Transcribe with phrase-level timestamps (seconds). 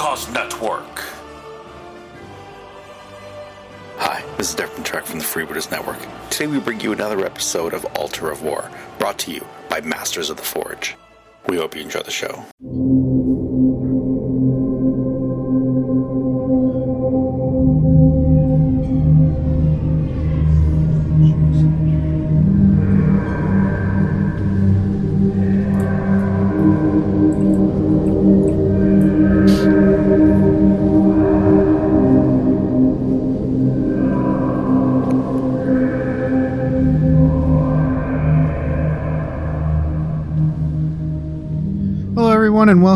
[0.00, 1.04] Network.
[3.98, 5.98] Hi, this is Devin Trek from the Freebooters Network.
[6.30, 10.30] Today we bring you another episode of Altar of War, brought to you by Masters
[10.30, 10.96] of the Forge.
[11.48, 12.46] We hope you enjoy the show.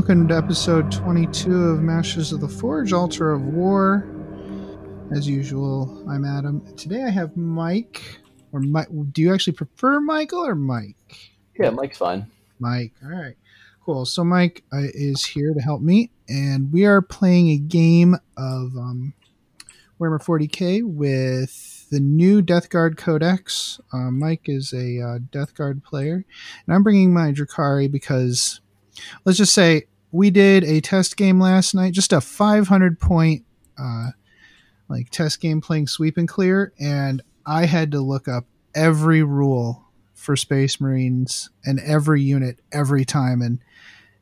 [0.04, 4.06] Welcome to episode 22 of Masters of the Forge Altar of War.
[5.10, 6.60] As usual, I'm Adam.
[6.76, 8.20] Today I have Mike.
[8.52, 8.88] Or Mike.
[9.12, 11.32] Do you actually prefer Michael or Mike?
[11.58, 12.26] Yeah, Mike's fine.
[12.58, 12.92] Mike.
[13.02, 13.34] All right.
[13.82, 14.04] Cool.
[14.04, 18.76] So Mike uh, is here to help me, and we are playing a game of
[18.76, 19.14] um,
[19.98, 23.80] Warhammer 40k with the new Death Guard Codex.
[23.90, 26.26] Uh, Mike is a uh, Death Guard player,
[26.66, 28.60] and I'm bringing my Drukhari because,
[29.24, 29.84] let's just say,
[30.14, 33.44] we did a test game last night, just a 500 point
[33.76, 34.10] uh,
[34.88, 38.44] like test game playing sweep and clear, and I had to look up
[38.76, 43.58] every rule for Space Marines and every unit every time, and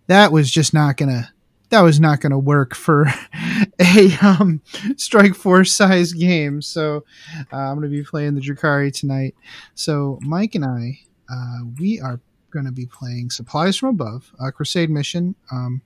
[0.06, 1.30] that was just not gonna
[1.68, 3.12] that was not gonna work for
[3.78, 4.62] a um,
[4.96, 6.62] Strike Force size game.
[6.62, 7.04] So
[7.52, 9.34] uh, I'm gonna be playing the Drukhari tonight.
[9.74, 12.18] So Mike and I, uh, we are
[12.52, 15.82] gonna be playing Supplies from Above, a Crusade mission, um,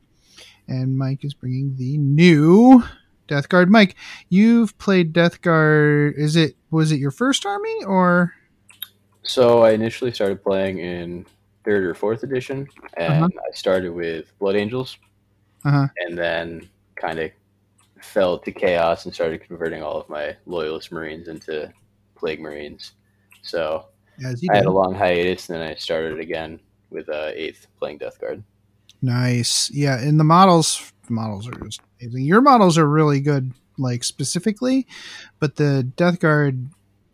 [0.68, 2.82] and Mike is bringing the new
[3.28, 3.70] Death Guard.
[3.70, 3.96] Mike,
[4.28, 6.14] you've played Death Guard.
[6.16, 8.34] Is it was it your first army or?
[9.22, 11.26] So I initially started playing in
[11.64, 13.28] third or fourth edition, and Uh-huh.
[13.48, 14.98] I started with Blood Angels,
[15.64, 15.88] Uh-huh.
[15.98, 17.30] and then kind of
[18.00, 21.72] fell to chaos and started converting all of my Loyalist Marines into
[22.14, 22.92] Plague Marines.
[23.42, 23.86] So
[24.24, 26.60] As you I had a long hiatus, and then I started again
[26.90, 28.42] with uh, eighth playing Death Guard.
[29.02, 29.70] Nice.
[29.70, 32.24] Yeah, and the models models are just amazing.
[32.24, 34.86] Your models are really good, like specifically,
[35.38, 36.68] but the Death Guard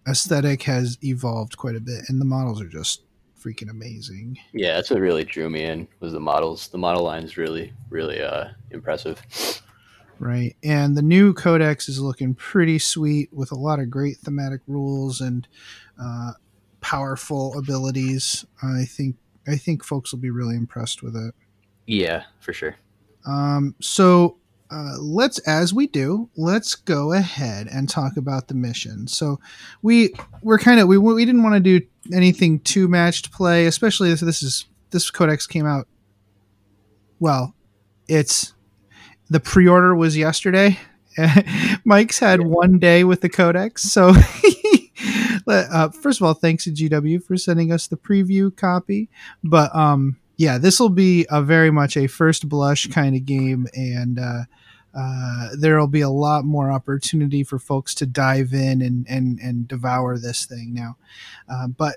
[0.08, 3.02] aesthetic has evolved quite a bit, and the models are just
[3.42, 4.38] freaking amazing.
[4.52, 6.68] Yeah, that's what really drew me in was the models.
[6.68, 9.20] The model line's really, really uh, impressive.
[10.18, 10.54] Right.
[10.62, 15.20] And the new codex is looking pretty sweet with a lot of great thematic rules
[15.20, 15.48] and
[16.00, 16.32] uh,
[16.82, 18.44] powerful abilities.
[18.62, 19.16] I think
[19.48, 21.34] I think folks will be really impressed with it.
[21.86, 22.76] Yeah, for sure.
[23.26, 24.36] Um, so
[24.70, 29.06] uh, let's, as we do, let's go ahead and talk about the mission.
[29.06, 29.38] So
[29.82, 34.12] we we're kind of we we didn't want to do anything too matched play, especially
[34.14, 35.88] this is this codex came out.
[37.20, 37.54] Well,
[38.08, 38.54] it's
[39.30, 40.78] the pre-order was yesterday.
[41.84, 44.12] Mike's had one day with the codex, so.
[45.48, 49.08] uh, first of all, thanks to GW for sending us the preview copy.
[49.42, 53.66] But um, yeah, this will be a very much a first blush kind of game,
[53.74, 54.42] and uh,
[54.94, 59.38] uh, there will be a lot more opportunity for folks to dive in and and
[59.40, 60.96] and devour this thing now.
[61.48, 61.96] Uh, but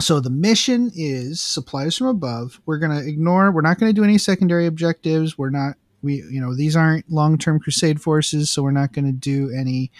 [0.00, 2.60] so the mission is supplies from above.
[2.66, 3.52] We're gonna ignore.
[3.52, 5.38] We're not gonna do any secondary objectives.
[5.38, 5.76] We're not.
[6.04, 9.90] We you know these aren't long term crusade forces, so we're not gonna do any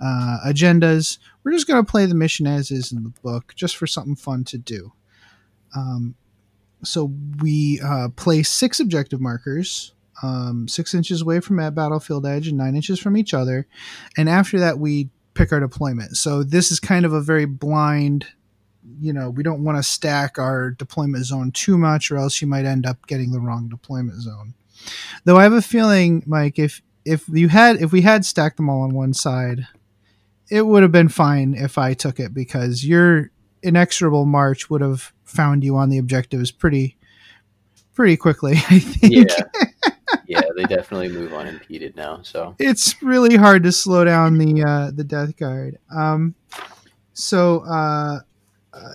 [0.00, 1.18] uh, agendas.
[1.42, 4.44] We're just gonna play the mission as is in the book, just for something fun
[4.44, 4.92] to do.
[5.74, 6.16] Um,
[6.84, 12.48] so we uh, place six objective markers um, six inches away from that battlefield edge
[12.48, 13.66] and nine inches from each other
[14.16, 18.26] and after that we pick our deployment so this is kind of a very blind
[19.00, 22.46] you know we don't want to stack our deployment zone too much or else you
[22.48, 24.54] might end up getting the wrong deployment zone
[25.24, 28.68] though i have a feeling mike if if you had if we had stacked them
[28.70, 29.66] all on one side
[30.50, 33.30] it would have been fine if i took it because your
[33.62, 36.96] inexorable march would have found you on the objectives pretty
[37.94, 39.44] pretty quickly i think Yeah.
[40.26, 42.20] yeah, they definitely move unimpeded now.
[42.22, 45.78] So it's really hard to slow down the uh, the death guard.
[45.94, 46.34] Um,
[47.12, 48.20] so uh,
[48.72, 48.92] uh,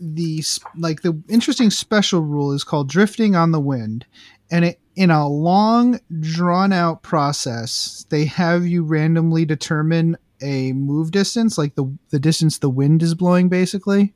[0.00, 0.42] the
[0.76, 4.04] like the interesting special rule is called drifting on the wind,
[4.50, 11.10] and it in a long drawn out process they have you randomly determine a move
[11.10, 14.14] distance, like the the distance the wind is blowing, basically.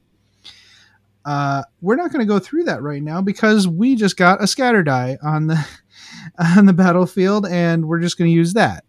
[1.24, 4.46] Uh, we're not going to go through that right now because we just got a
[4.46, 5.66] scatter die on the
[6.38, 8.84] on the battlefield, and we're just going to use that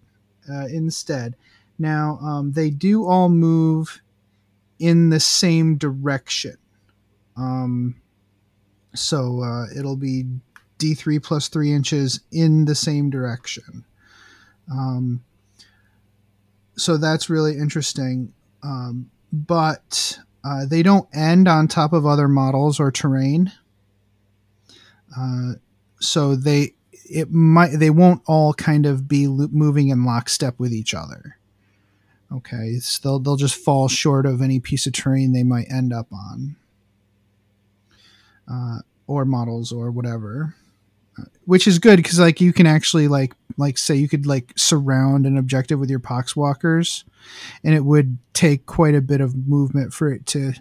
[0.51, 1.35] uh, instead.
[1.77, 4.01] Now, um, they do all move
[4.79, 6.57] in the same direction,
[7.35, 7.95] um,
[8.93, 10.25] so uh, it'll be
[10.81, 13.85] D3 plus three inches in the same direction.
[14.71, 15.23] Um,
[16.75, 18.33] so that's really interesting.
[18.63, 23.51] Um, but uh, they don't end on top of other models or terrain.
[25.17, 25.53] Uh,
[25.99, 26.73] so they
[27.09, 31.37] it might they won't all kind of be moving in lockstep with each other.
[32.31, 35.91] Okay, so they'll they'll just fall short of any piece of terrain they might end
[35.91, 36.55] up on,
[38.49, 40.55] uh, or models or whatever,
[41.45, 45.25] which is good because like you can actually like like say you could like surround
[45.25, 47.03] an objective with your pox walkers
[47.63, 50.53] and it would take quite a bit of movement for it to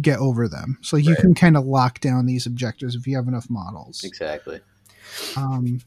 [0.00, 0.78] get over them.
[0.82, 1.20] So you right.
[1.20, 4.02] can kind of lock down these objectives if you have enough models.
[4.04, 4.60] Exactly.
[5.36, 5.80] Um,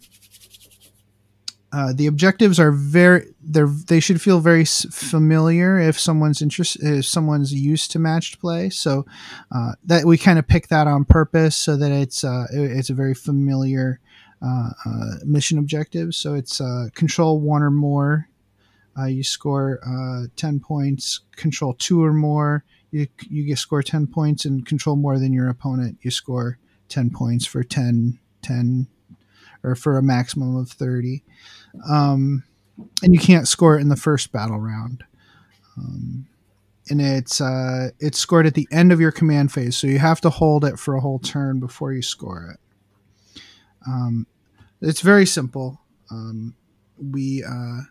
[1.73, 7.05] uh, the objectives are very they're they should feel very familiar if someone's interest if
[7.05, 8.69] someone's used to matched play.
[8.69, 9.05] So
[9.51, 12.93] uh, that we kind of pick that on purpose so that it's uh, it's a
[12.93, 13.99] very familiar
[14.41, 16.15] uh, uh, mission objective.
[16.15, 16.61] So it's
[16.93, 18.29] control one or more.
[19.05, 19.79] You score
[20.37, 22.63] 10 points control two or more.
[22.89, 25.99] You, you get score 10 points and control more than your opponent.
[26.01, 26.57] You score
[26.89, 28.87] 10 points for 10 10
[29.63, 31.23] or for a maximum of 30
[31.89, 32.43] um,
[33.03, 35.03] and you can't score it in the first battle round
[35.77, 36.27] um,
[36.89, 40.21] and it's uh, it's scored at the end of your command phase so you have
[40.21, 43.43] to hold it for a whole turn before you score it
[43.87, 44.27] um,
[44.81, 45.79] it's very simple
[46.11, 46.55] um,
[47.11, 47.81] we uh,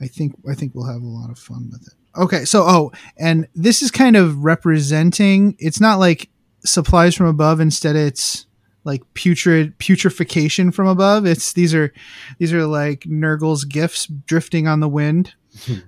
[0.00, 2.92] i think i think we'll have a lot of fun with it Okay, so oh,
[3.16, 5.56] and this is kind of representing.
[5.58, 6.28] It's not like
[6.64, 7.58] supplies from above.
[7.58, 8.46] Instead, it's
[8.84, 11.26] like putrid putrefaction from above.
[11.26, 11.92] It's these are
[12.38, 15.34] these are like Nurgle's gifts drifting on the wind.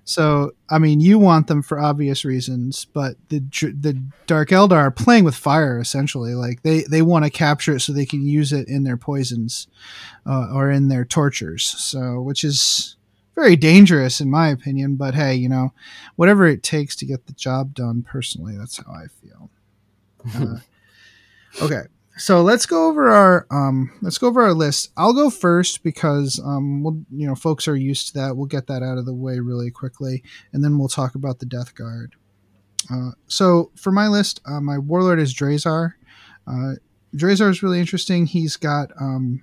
[0.05, 4.91] so I mean, you want them for obvious reasons, but the the Dark Eldar are
[4.91, 6.35] playing with fire essentially.
[6.35, 9.67] Like they they want to capture it so they can use it in their poisons
[10.27, 11.65] uh, or in their tortures.
[11.65, 12.97] So which is
[13.35, 14.97] very dangerous in my opinion.
[14.97, 15.73] But hey, you know,
[16.17, 18.03] whatever it takes to get the job done.
[18.03, 19.51] Personally, that's how I feel.
[20.35, 20.57] Uh,
[21.61, 21.83] okay,
[22.17, 24.91] so let's go over our um, let's go over our list.
[24.97, 28.37] I'll go first because um, we'll you know folks are used to that.
[28.37, 30.23] We'll get that out of the way really quickly,
[30.53, 32.15] and then we'll talk about the Death Guard.
[32.93, 35.95] Uh, so for my list, uh, my warlord is Drazhar.
[36.47, 36.75] Uh,
[37.17, 38.27] Drazhar is really interesting.
[38.27, 39.43] He's got um,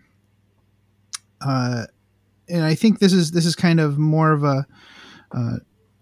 [1.42, 1.86] uh,
[2.50, 4.66] and I think this is this is kind of more of a
[5.34, 5.58] uh,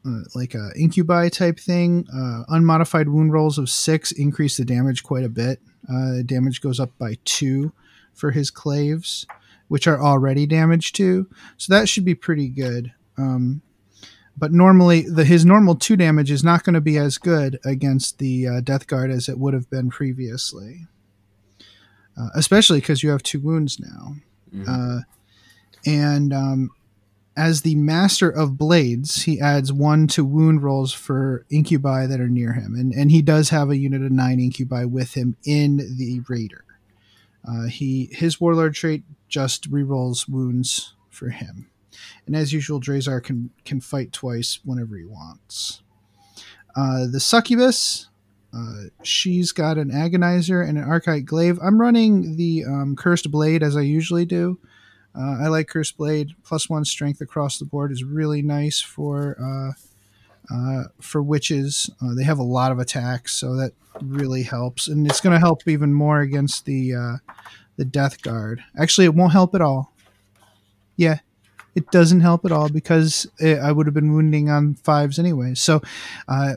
[0.06, 2.06] uh, like a incubi type thing.
[2.14, 5.60] Uh, unmodified wound rolls of six increase the damage quite a bit.
[5.88, 7.72] Uh, damage goes up by two
[8.14, 9.26] for his claves,
[9.68, 11.28] which are already damaged too.
[11.58, 12.94] so that should be pretty good.
[13.18, 13.62] Um,
[14.38, 18.20] but normally, the his normal two damage is not going to be as good against
[18.20, 20.88] the uh, Death Guard as it would have been previously,
[22.18, 24.16] uh, especially because you have two wounds now.
[24.54, 25.00] Mm-hmm
[25.86, 26.72] and um,
[27.40, 32.28] as the master of blades, he adds one to wound rolls for incubi that are
[32.28, 35.78] near him, and and he does have a unit of nine incubi with him in
[35.78, 36.66] the raider.
[37.48, 41.70] Uh, he his warlord trait just rerolls wounds for him,
[42.28, 45.82] and as usual, Drazhar can can fight twice whenever he wants.
[46.76, 48.10] Uh, the succubus,
[48.54, 51.58] uh, she's got an agonizer and an archite glaive.
[51.64, 54.60] I'm running the um, cursed blade as I usually do.
[55.16, 56.36] Uh, I like Curse Blade.
[56.44, 61.90] Plus one strength across the board is really nice for uh, uh, for witches.
[62.02, 65.40] Uh, they have a lot of attacks, so that really helps, and it's going to
[65.40, 67.18] help even more against the uh,
[67.76, 68.64] the Death Guard.
[68.78, 69.94] Actually, it won't help at all.
[70.96, 71.20] Yeah,
[71.76, 75.54] it doesn't help at all because it, I would have been wounding on fives anyway.
[75.56, 75.82] So
[76.28, 76.56] uh,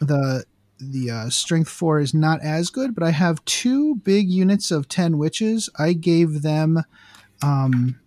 [0.00, 0.44] the
[0.78, 4.88] the uh, strength four is not as good, but I have two big units of
[4.88, 5.68] ten witches.
[5.78, 6.82] I gave them
[7.44, 8.00] um,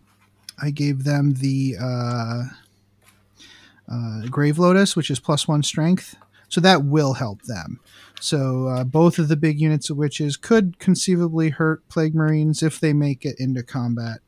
[0.61, 2.43] I gave them the uh,
[3.91, 6.15] uh, Grave Lotus, which is plus one strength.
[6.49, 7.79] So that will help them.
[8.19, 12.79] So uh, both of the big units of witches could conceivably hurt Plague Marines if
[12.79, 14.19] they make it into combat.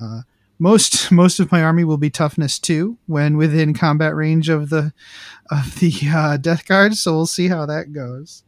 [0.00, 0.22] Uh,
[0.58, 4.92] most most of my army will be toughness two when within combat range of the
[5.50, 6.94] of the uh, Death Guard.
[6.94, 8.44] So we'll see how that goes.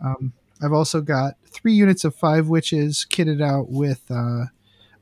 [0.00, 4.08] Um, I've also got three units of five witches kitted out with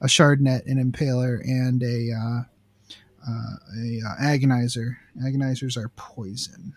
[0.00, 2.42] uh, a shardnet, an impaler, and a uh,
[3.28, 4.96] uh, a uh, agonizer.
[5.22, 6.74] Agonizers are poison.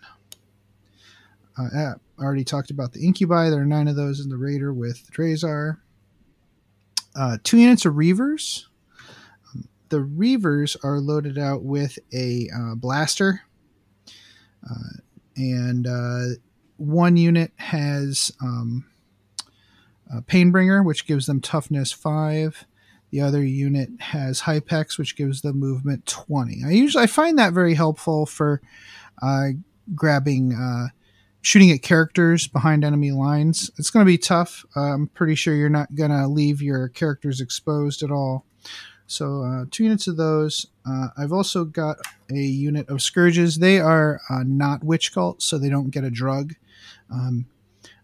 [1.58, 3.48] Uh, I already talked about the incubi.
[3.48, 5.78] There are nine of those in the raider with Drazhar.
[7.14, 8.64] Uh, two units of reavers.
[9.54, 13.42] Um, the reavers are loaded out with a uh, blaster,
[15.36, 15.86] and
[16.76, 18.84] one unit has um,
[20.26, 22.66] Painbringer, which gives them toughness five
[23.14, 26.64] The other unit has Hypex, which gives the movement 20.
[26.66, 28.60] I usually I find that very helpful for
[29.22, 29.50] uh,
[29.94, 30.88] grabbing, uh,
[31.40, 33.70] shooting at characters behind enemy lines.
[33.78, 34.66] It's going to be tough.
[34.74, 38.46] Uh, I'm pretty sure you're not going to leave your characters exposed at all.
[39.06, 40.66] So uh, two units of those.
[40.84, 41.98] Uh, I've also got
[42.32, 43.58] a unit of scourges.
[43.58, 46.54] They are uh, not witch cult, so they don't get a drug.
[47.12, 47.46] Um,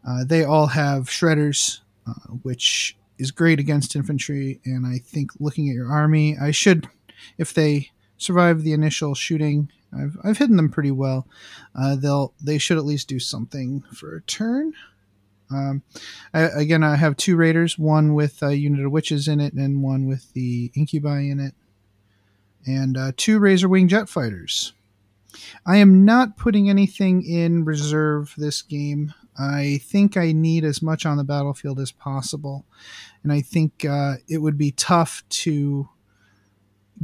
[0.08, 2.12] uh, they all have shredders, uh,
[2.44, 4.60] which is great against infantry.
[4.64, 6.88] And I think looking at your army, I should,
[7.38, 11.26] if they survive the initial shooting, I've, I've hidden them pretty well.
[11.74, 14.72] Uh, they'll they should at least do something for a turn.
[15.50, 15.82] Um,
[16.32, 19.82] I, again, I have two raiders, one with a unit of witches in it, and
[19.82, 21.54] one with the incubi in it,
[22.64, 24.74] and uh, two razor wing jet fighters.
[25.66, 29.12] I am not putting anything in reserve this game.
[29.40, 32.66] I think I need as much on the battlefield as possible,
[33.22, 35.88] and I think uh, it would be tough to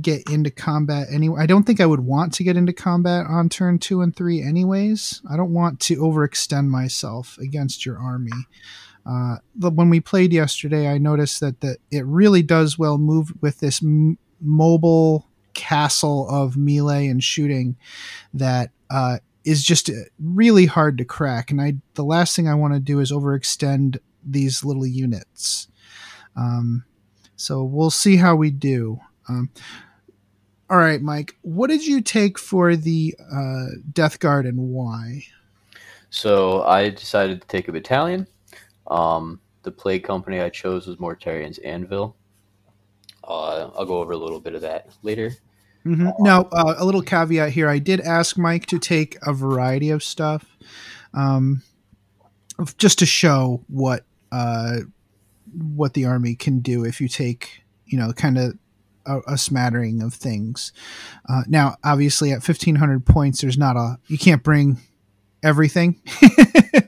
[0.00, 1.40] get into combat anyway.
[1.40, 4.42] I don't think I would want to get into combat on turn two and three,
[4.42, 5.22] anyways.
[5.30, 8.32] I don't want to overextend myself against your army.
[9.06, 13.60] Uh, when we played yesterday, I noticed that the, it really does well move with
[13.60, 17.76] this m- mobile castle of melee and shooting
[18.34, 21.50] that uh, is just uh, really hard to crack.
[21.50, 25.68] And I, the last thing I want to do is overextend these little units.
[26.36, 26.84] Um,
[27.36, 28.98] so we'll see how we do.
[29.28, 29.50] Um,
[30.68, 31.36] all right, Mike.
[31.42, 35.22] What did you take for the uh, Death Guard and why?
[36.10, 38.26] So I decided to take a battalion.
[38.88, 42.16] Um, the plague company I chose was Mortarion's Anvil.
[43.22, 45.32] Uh, I'll go over a little bit of that later.
[45.86, 46.08] Mm-hmm.
[46.24, 50.02] Now, uh, a little caveat here: I did ask Mike to take a variety of
[50.02, 50.44] stuff,
[51.14, 51.62] um,
[52.76, 54.78] just to show what uh,
[55.74, 58.58] what the army can do if you take, you know, kind of
[59.06, 60.72] a, a smattering of things.
[61.28, 64.78] Uh, now, obviously, at fifteen hundred points, there's not a you can't bring
[65.42, 66.00] everything,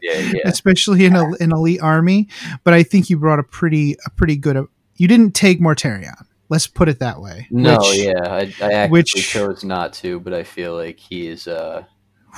[0.03, 0.41] Yeah, yeah.
[0.45, 2.29] especially in a, an elite army.
[2.65, 4.67] But I think you brought a pretty a pretty good.
[4.97, 6.25] You didn't take Mortarion.
[6.51, 7.47] Let's put it that way.
[7.51, 11.27] No, which- yeah, I, I actually which- chose not to, but I feel like he
[11.29, 11.85] is uh,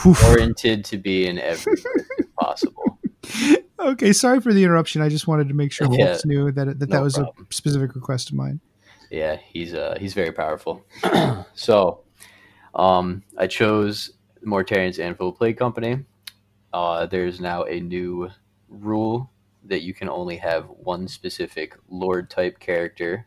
[0.05, 1.75] warranted to be in every
[2.41, 2.99] possible.
[3.79, 5.01] Okay, sorry for the interruption.
[5.03, 7.47] I just wanted to make sure Yeah, Wolves knew that that, that no was problem.
[7.51, 8.61] a specific request of mine.
[9.11, 10.85] Yeah, he's uh he's very powerful.
[11.55, 12.01] so,
[12.75, 14.13] um, I chose
[14.45, 16.05] Mortarion's Anvil Plague Company.
[16.73, 18.29] Uh, there's now a new
[18.69, 19.31] rule
[19.65, 23.27] that you can only have one specific Lord type character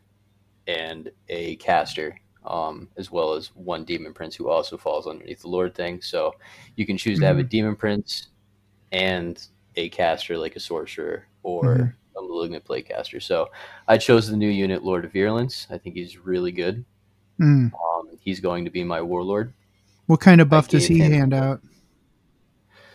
[0.66, 5.48] and a caster, um, as well as one Demon Prince who also falls underneath the
[5.48, 6.00] Lord thing.
[6.02, 6.34] So
[6.76, 8.28] you can choose to have a Demon Prince
[8.92, 9.44] and
[9.76, 11.94] a caster like a sorcerer or Mhm.
[12.16, 13.20] a malignant plague caster.
[13.20, 13.50] So
[13.88, 15.66] I chose the new unit Lord of Virulence.
[15.70, 16.84] I think he's really good.
[17.40, 17.72] Mm.
[17.72, 19.52] Um, he's going to be my warlord.
[20.06, 21.60] What kind of buff does he him- hand out?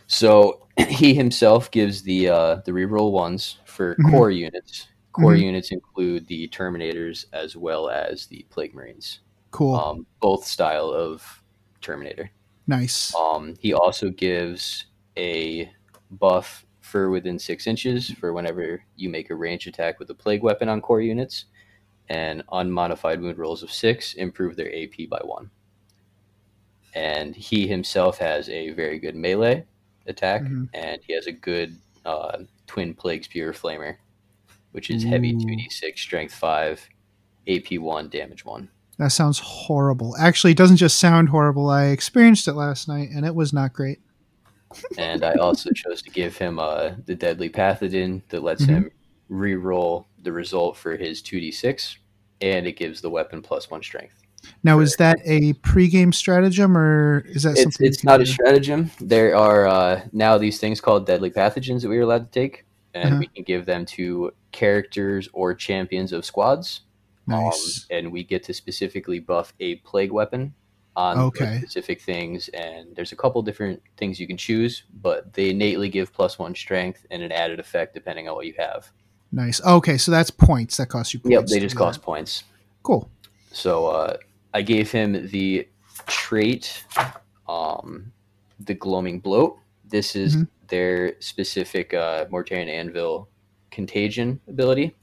[0.08, 4.12] So he himself gives the uh, the reroll ones for Mhm.
[4.12, 4.88] core units.
[5.12, 5.42] Core Mhm.
[5.42, 9.20] units include the Terminators as well as the Plague Marines,
[9.52, 11.44] Cool, um, both style of
[11.82, 12.30] Terminator.
[12.68, 13.14] nice.
[13.16, 14.86] Um, he also gives
[15.18, 15.72] a
[16.12, 20.44] buff for within six inches for whenever you make a range attack with a plague
[20.44, 21.46] weapon on core units,
[22.10, 25.50] and unmodified wound rolls of six improve their AP by one.
[26.96, 29.66] And he himself has a very good melee
[30.08, 30.70] attack, Mhm.
[30.74, 31.76] and he has a good
[32.06, 33.98] uh, twin plague spear flamer,
[34.72, 36.88] which is heavy two d six, strength five,
[37.48, 38.70] AP one, damage one.
[38.98, 40.16] That sounds horrible.
[40.20, 41.70] Actually, it doesn't just sound horrible.
[41.70, 44.00] I experienced it last night, and it was not great.
[44.98, 48.70] and I also chose to give him uh, the deadly pathogen that lets Mhm.
[48.70, 48.92] him
[49.30, 51.98] re-roll the result for his 2d6
[52.42, 54.16] and it gives the weapon plus one strength
[54.64, 57.86] Now, is that a pregame stratagem, or is that it's, something?
[57.88, 61.98] it's not a stratagem there are uh, now these things called deadly pathogens that we
[61.98, 63.20] are allowed to take and Uh-huh.
[63.20, 66.82] we can give them to characters or champions of squads
[67.28, 67.86] Um, Nice.
[67.92, 70.54] and we get to specifically buff a plague weapon
[70.96, 71.58] on Okay.
[71.60, 72.50] specific things.
[72.50, 76.56] And there's a couple different things you can choose, but they innately give plus one
[76.56, 78.92] strength and an added effect depending on what you have.
[79.32, 79.62] Nice.
[79.64, 81.32] Okay, so that's points that cost you points.
[81.34, 82.44] Yep, they just cost points.
[82.82, 83.12] Cool.
[83.52, 84.18] So uh,
[84.56, 85.68] I gave him the
[86.08, 86.84] trait,
[87.48, 88.12] um,
[88.60, 89.58] the gloaming bloat.
[89.90, 90.48] This is Mhm.
[90.68, 93.28] their specific uh, Mortarion Anvil
[93.72, 94.96] contagion ability.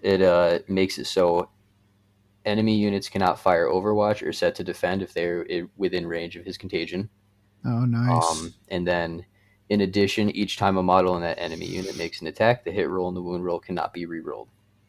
[0.00, 1.48] It uh, makes it so
[2.44, 6.58] enemy units cannot fire Overwatch or set to defend if they're within range of his
[6.58, 7.08] contagion.
[7.64, 8.40] Oh, nice.
[8.42, 9.24] Um, and then,
[9.68, 12.88] in addition, each time a model in that enemy unit makes an attack, the hit
[12.90, 14.48] roll and the wound roll cannot be re-rolled.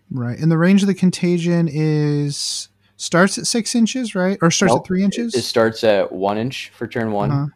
[0.09, 0.37] Right.
[0.39, 4.37] And the range of the contagion is starts at six inches, right?
[4.41, 4.81] Or starts Nope.
[4.83, 5.35] at three inches?
[5.35, 7.31] It starts at one inch for turn one.
[7.31, 7.47] Uh-huh.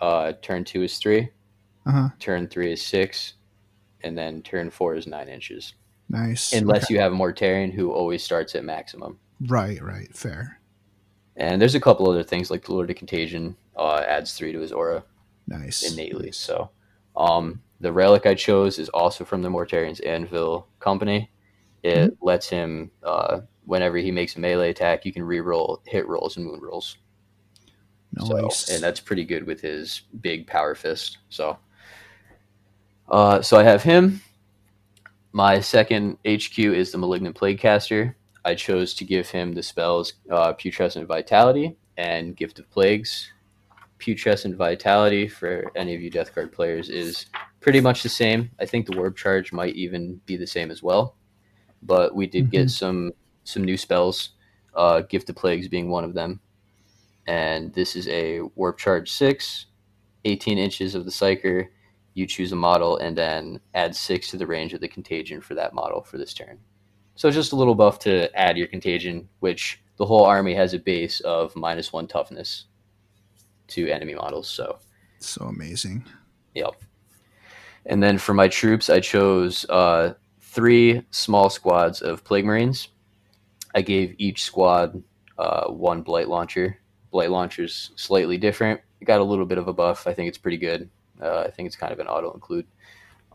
[0.00, 1.30] Uh, turn two is three.
[1.86, 2.08] Uh-huh.
[2.18, 3.34] Turn three is six,
[4.02, 5.74] and then turn four is nine inches.
[6.08, 6.52] Nice.
[6.52, 6.94] Unless Okay.
[6.94, 9.18] you have a Mortarion who always starts at maximum.
[9.46, 10.14] Right, right.
[10.14, 10.60] Fair.
[11.36, 14.60] And there's a couple other things like the Lord of Contagion uh, adds three to
[14.60, 15.02] his aura
[15.48, 15.82] Nice.
[15.92, 16.30] innately.
[16.32, 16.70] So,
[17.16, 21.30] um, the relic I chose is also from the Mortarion's Anvil company.
[21.82, 22.24] It Mm-hmm.
[22.26, 26.46] lets him, uh, whenever he makes a melee attack, you can reroll hit rolls and
[26.46, 26.96] wound rolls.
[28.16, 28.66] Nice.
[28.66, 31.18] So, and that's pretty good with his big power fist.
[31.28, 31.58] So,
[33.08, 34.20] uh, so I have him.
[35.32, 38.16] My second HQ is the Malignant Plague Caster.
[38.44, 43.32] I chose to give him the spells uh, Putrescent Vitality and Gift of Plagues.
[43.98, 47.26] Putrescent Vitality, for any of you Death Guard players, is
[47.60, 48.50] pretty much the same.
[48.60, 51.16] I think the Warp Charge might even be the same as well.
[51.82, 53.12] But we did get some
[53.44, 54.30] some new spells,
[54.74, 56.40] uh, Gift of Plagues being one of them.
[57.26, 59.66] And this is a Warp Charge 6,
[60.24, 61.68] 18 inches of the Psyker.
[62.14, 65.54] You choose a model and then add 6 to the range of the Contagion for
[65.54, 66.58] that model for this turn.
[67.16, 70.78] So just a little buff to add your Contagion, which the whole army has a
[70.78, 72.66] base of minus 1 toughness
[73.68, 74.48] to enemy models.
[74.48, 74.78] So
[75.24, 76.04] so amazing.
[76.54, 76.74] Yep.
[77.86, 82.88] And then for my troops, I chose uh, three small squads of Plague Marines.
[83.74, 85.02] I gave each squad
[85.38, 86.78] uh, one Blight Launcher.
[87.14, 88.80] Blight Launcher's slightly different.
[89.00, 90.08] It got a little bit of a buff.
[90.08, 90.90] I think it's pretty good.
[91.22, 92.66] Uh, I think it's kind of an auto include.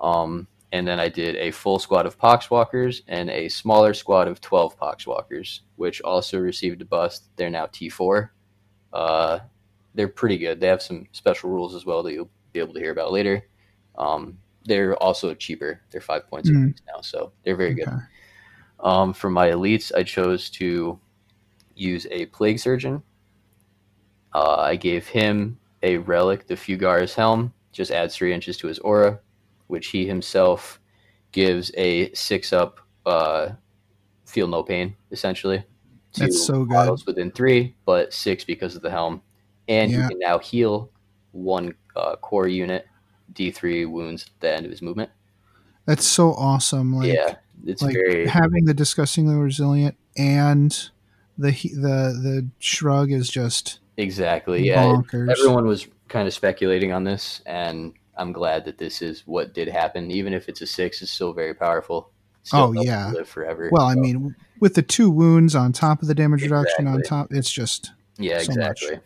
[0.02, 4.42] Um, and then I did a full squad of Poxwalkers and a smaller squad of
[4.42, 7.30] 12 Poxwalkers, which also received a bust.
[7.38, 8.32] They're now T4.
[8.92, 9.40] Uh,
[9.96, 10.60] they're pretty good.
[10.60, 13.48] They have some special rules as well that you'll be able to hear about later.
[13.98, 15.80] Um, they're also cheaper.
[15.90, 17.88] They're five points apiece now, so they're very good.
[18.82, 21.00] Um, for my elites, I chose to
[21.76, 23.04] use a plague surgeon.
[24.34, 28.80] Uh, I gave him a relic, the Fugaris' helm, just adds three inches to his
[28.80, 29.20] aura,
[29.68, 30.80] which he himself
[31.32, 33.50] gives a six up, uh,
[34.26, 35.64] feel no pain essentially.
[36.14, 37.02] to That's so good.
[37.06, 39.22] Within three, but six because of the helm,
[39.68, 40.04] and Yeah.
[40.04, 40.92] he can now heal
[41.32, 42.88] one uh, core unit,
[43.34, 45.12] D three wounds at the end of his movement.
[45.86, 46.96] That's so awesome.
[46.96, 50.72] Like, yeah, it's like very having the disgustingly resilient and
[51.38, 54.66] the the the shrug is just Exactly.
[54.66, 54.84] Yeah.
[54.86, 55.30] bonkers.
[55.30, 59.68] Everyone was kind of speculating on this, and I'm glad that this is what did
[59.68, 60.10] happen.
[60.12, 62.12] Even if it's a six, it's still very powerful.
[62.44, 63.12] Still Oh, yeah.
[63.12, 63.70] live forever.
[63.72, 67.28] well, I mean, with the two wounds on top of the damage reduction on top,
[67.32, 68.82] it's just yeah, so much.
[68.84, 69.00] exactly.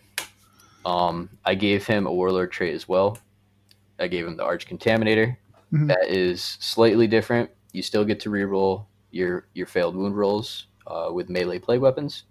[0.86, 3.18] Um, I gave him a warlord trait as well.
[4.00, 5.38] I gave him the arch contaminator.
[5.74, 5.88] Mhm.
[5.88, 7.50] That is slightly different.
[7.72, 12.24] You still get to reroll your your failed wound rolls uh, with melee play weapons,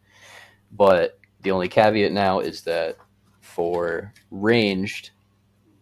[0.73, 2.97] but the only caveat now is that
[3.41, 5.11] for ranged,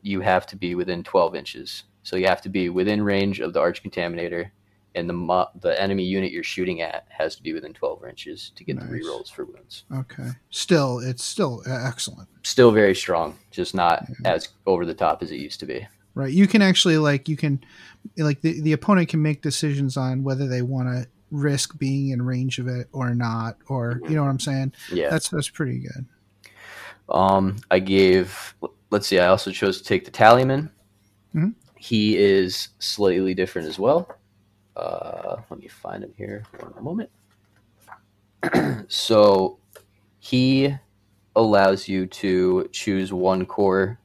[0.02, 1.84] you have to be within 12 inches.
[2.02, 4.50] So you have to be within range of the arch contaminator,
[4.94, 8.50] and the mo- the enemy unit you're shooting at has to be within 12 inches
[8.56, 9.04] to get the Nice.
[9.04, 9.84] rerolls for wounds.
[9.94, 10.30] okay.
[10.50, 12.28] Still, it's still uh, excellent.
[12.42, 15.86] Still very strong, just not as over the top as it used to be.
[16.14, 16.32] Right.
[16.32, 17.62] You can actually like you can
[18.16, 22.22] like the, the opponent can make decisions on whether they want to risk being in
[22.22, 24.72] range of it or not or you know what I'm saying?
[24.92, 25.10] Yeah.
[25.10, 26.06] That's that's pretty good.
[27.08, 28.54] Um, I gave.
[28.90, 29.18] Let's see.
[29.18, 30.70] I also chose to take the Tallyman.
[31.34, 31.54] Mhm.
[31.76, 34.16] He is slightly different as well.
[34.76, 37.10] Uh, let me find him here for a moment.
[38.88, 39.58] so,
[40.18, 40.74] he
[41.36, 43.98] allows you to choose one core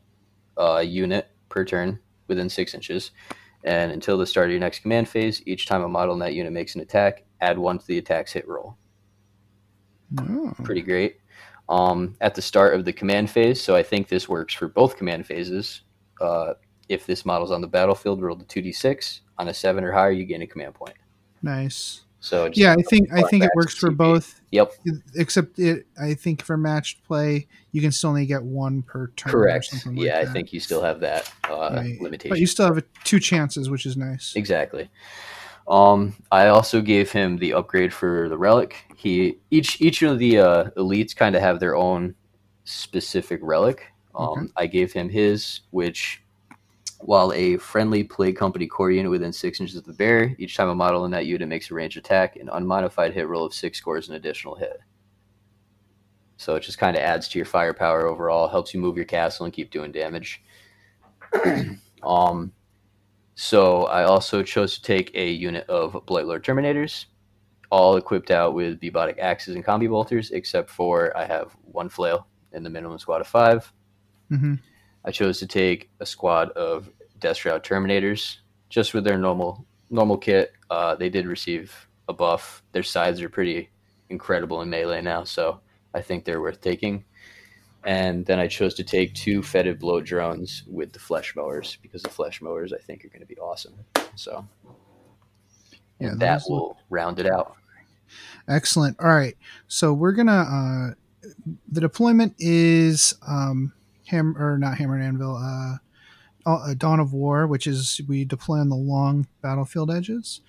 [0.57, 3.11] uh, unit per turn within six inches,
[3.65, 6.33] and until the start of your next command phase, each time a model in that
[6.33, 8.77] unit makes an attack, add one to the attack's hit roll
[10.19, 11.17] Oh, pretty great
[11.69, 13.61] um, at the start of the command phase.
[13.61, 15.81] So I think this works for both command phases.
[16.21, 16.53] Uh,
[16.89, 19.21] if this model's on the battlefield, roll the 2d6.
[19.37, 20.95] On a 7 or higher, you gain a command point.
[21.41, 22.01] nice.
[22.21, 24.41] So just Yeah, I think I think it works for both.
[24.55, 24.71] Yep,
[25.15, 29.29] Except it, I think for matched play, you can still only get one per turn.
[29.33, 29.85] or correct.
[29.85, 31.99] like yeah, I think you still have that uh, Right.
[32.01, 32.29] limitation.
[32.29, 34.33] But you still have two chances, which is nice.
[34.35, 34.89] Exactly.
[35.67, 38.75] Um, I also gave him the upgrade for the relic.
[38.95, 42.13] He each each of the uh, elites kind of have their own
[42.65, 43.91] specific relic.
[44.13, 44.47] Um, Okay.
[44.57, 46.21] I gave him his, which
[47.05, 50.69] while a friendly plague company core unit within six inches of the bear, each time
[50.69, 53.77] a model in that unit makes a ranged attack, an unmodified hit roll of six
[53.77, 54.79] scores an additional hit.
[56.37, 59.45] So it just kind of adds to your firepower overall, helps you move your castle
[59.45, 60.43] and keep doing damage.
[62.03, 62.51] um,
[63.35, 67.05] so I also chose to take a unit of Blight Lord Terminators.
[67.71, 72.27] all equipped out with bubotic axes and combi bolters, except for I have one flail
[72.53, 73.71] in the minimum squad of 5
[74.31, 74.59] Mhm.
[75.03, 76.89] I chose to take a squad of
[77.19, 78.37] Death Shroud Terminators,
[78.69, 80.53] just with their normal normal kit.
[80.69, 82.63] Uh, they did receive a buff.
[82.71, 83.69] Their sides are pretty
[84.09, 85.59] incredible in melee now, so
[85.93, 87.05] I think they're worth taking.
[87.83, 92.01] And then I chose to take two fetid bloat drones with the flesh mowers because
[92.01, 93.75] the flesh mowers I think are going to be awesome.
[94.15, 94.47] So
[95.99, 97.55] Yeah, and that those look- will round it out.
[98.47, 98.99] Excellent.
[98.99, 99.35] All right.
[99.67, 100.93] So we're gonna uh
[101.71, 103.73] the deployment is um
[104.07, 105.77] ham or not hammer and anvil, uh,
[106.77, 110.41] Dawn of War, which is we deploy on the long battlefield edges.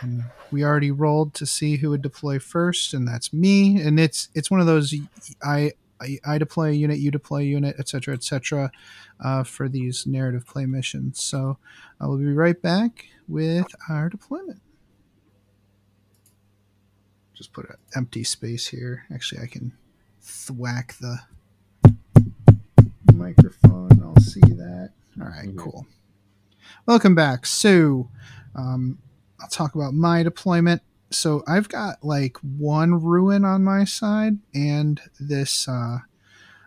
[0.00, 3.80] Um, we already rolled to see who would deploy first, and that's me.
[3.80, 4.94] And it's it's one of those
[5.42, 8.70] I I, I deploy a unit, you deploy a unit, etc., etc.
[9.20, 11.20] Uh, for these narrative play missions.
[11.20, 11.58] So
[12.00, 14.60] I will be right back with our deployment
[17.42, 19.04] just put an empty space here.
[19.12, 19.72] Actually, I can
[20.20, 21.18] thwack the
[23.12, 24.00] microphone.
[24.00, 24.92] I'll see that.
[25.20, 25.58] All right, Mhm.
[25.58, 25.86] cool.
[26.86, 27.46] Welcome back.
[27.46, 28.08] So,
[28.54, 28.98] um,
[29.40, 30.82] I'll talk about my deployment.
[31.10, 35.98] So, I've got like one ruin on my side, and this, uh,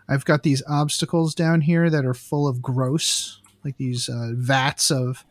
[0.07, 4.91] I've got these obstacles down here that are full of gross, like these uh, vats
[4.91, 5.25] of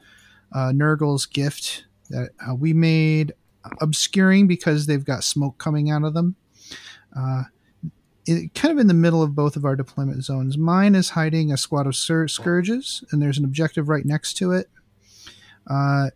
[0.53, 3.33] uh, Nurgle's gift that uh, we made
[3.81, 6.35] obscuring because they've got smoke coming out of them.
[7.15, 7.45] Uh,
[8.27, 10.57] it, kind of in the middle of both of our deployment zones.
[10.57, 14.53] Mine is hiding a squad of scour- scourges, and there's an objective right next to
[14.53, 14.69] it.
[15.67, 16.11] Uh,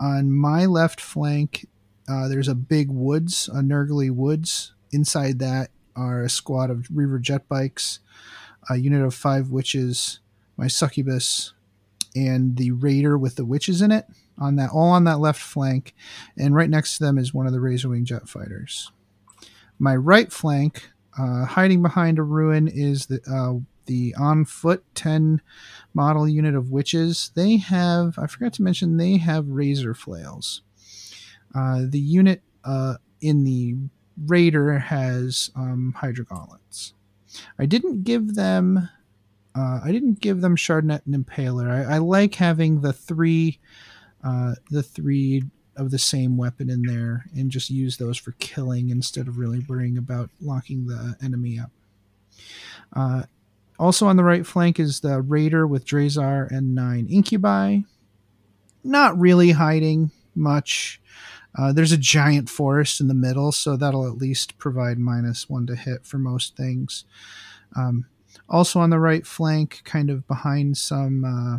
[0.00, 1.66] on my left flank,
[2.08, 4.72] uh, there's a big woods, a Nurgly woods.
[4.90, 8.00] Inside that are a squad of Reaver jet bikes,
[8.70, 10.20] a unit of five witches,
[10.56, 11.52] my succubus,
[12.16, 14.06] and the raider with the witches in it
[14.38, 15.94] on that all on that left flank,
[16.36, 18.90] and right next to them is one of the Razorwing jet fighters.
[19.78, 25.40] My right flank, uh, hiding behind a ruin, is the uh, the on foot ten
[25.94, 27.32] model unit of witches.
[27.34, 30.62] They have I forgot to mention they have razor flails.
[31.54, 33.76] Uh, the unit uh, in the
[34.26, 35.94] raider has um.
[37.58, 38.88] I didn't give them.
[39.54, 41.68] Uh, I didn't give them shardnet and Impaler.
[41.68, 43.58] I, I like having the three
[44.22, 45.44] uh, the three
[45.78, 49.64] of the same weapon in there and just use those for killing instead of really
[49.68, 51.70] worrying about locking the enemy up.
[52.92, 53.22] Uh,
[53.78, 57.80] also on the right flank is the Raider with Drazhar and nine Incubi.
[58.82, 61.00] Not really hiding much.
[61.56, 65.66] Uh, there's a giant forest in the middle, so that'll at least provide minus one
[65.66, 67.04] to hit for most things.
[67.76, 68.06] Um,
[68.48, 71.58] also on the right flank, kind of behind some uh,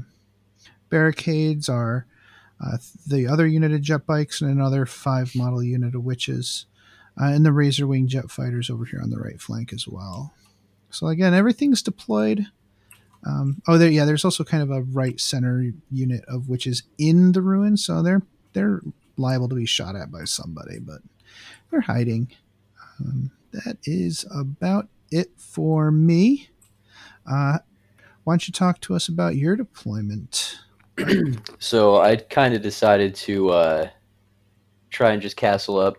[0.90, 2.06] barricades, are
[2.64, 6.66] uh, the other unit of jet bikes and another five model unit of witches,
[7.20, 10.34] uh, and the Razor Wing jet fighters over here on the right flank as well.
[10.90, 12.48] So again, everything's deployed.
[13.26, 14.06] Um, oh, there, yeah.
[14.06, 18.24] There's also kind of a right center unit of witches in the ruin, so they're
[18.54, 18.82] they're
[19.18, 21.02] liable to be shot at by somebody, but
[21.70, 22.32] they're hiding.
[23.00, 26.50] Um, that is about it for me.
[27.30, 27.60] Uh,
[28.24, 30.58] why don't you talk to us about your deployment?
[31.60, 33.90] So I kind of decided to uh,
[34.90, 35.98] try and just castle up,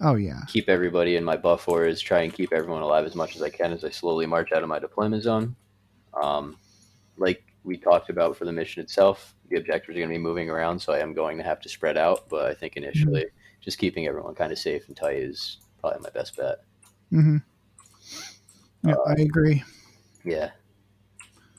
[0.00, 3.36] Oh yeah, keep everybody in my buff ores, try and keep everyone alive as much
[3.36, 5.54] as I can as I slowly march out of my deployment zone.
[6.20, 6.56] Um,
[7.16, 10.50] like we talked about for the mission itself, the objectives are going to be moving
[10.50, 12.28] around, so I am going to have to spread out.
[12.28, 13.26] But I think initially,
[13.60, 16.58] just keeping everyone kind of safe and tight is probably my best bet.
[17.10, 17.36] hmm
[18.84, 19.62] yeah, I agree.
[20.24, 20.50] Yeah,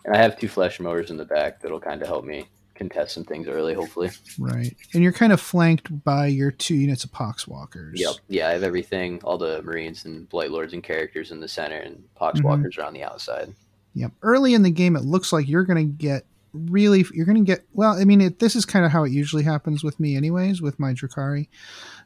[0.04, 3.16] and I have two flesh mowers in the back that'll kind of help me contest
[3.16, 4.12] some things early, hopefully.
[4.38, 7.94] Right, and you're kind of flanked by your two units of poxwalkers.
[7.96, 8.16] Yep.
[8.28, 11.78] Yeah, I have everything, all the Marines and Blight Lords and characters in the center,
[11.78, 12.04] and.
[12.16, 13.54] Poxwalkers are on the outside.
[13.94, 14.12] Yep.
[14.22, 17.06] Early in the game, it looks like you're going to get really.
[17.14, 17.66] You're going to get.
[17.74, 20.62] Well, I mean, it, this is kind of how it usually happens with me, anyways.
[20.62, 21.48] With my Drukhari,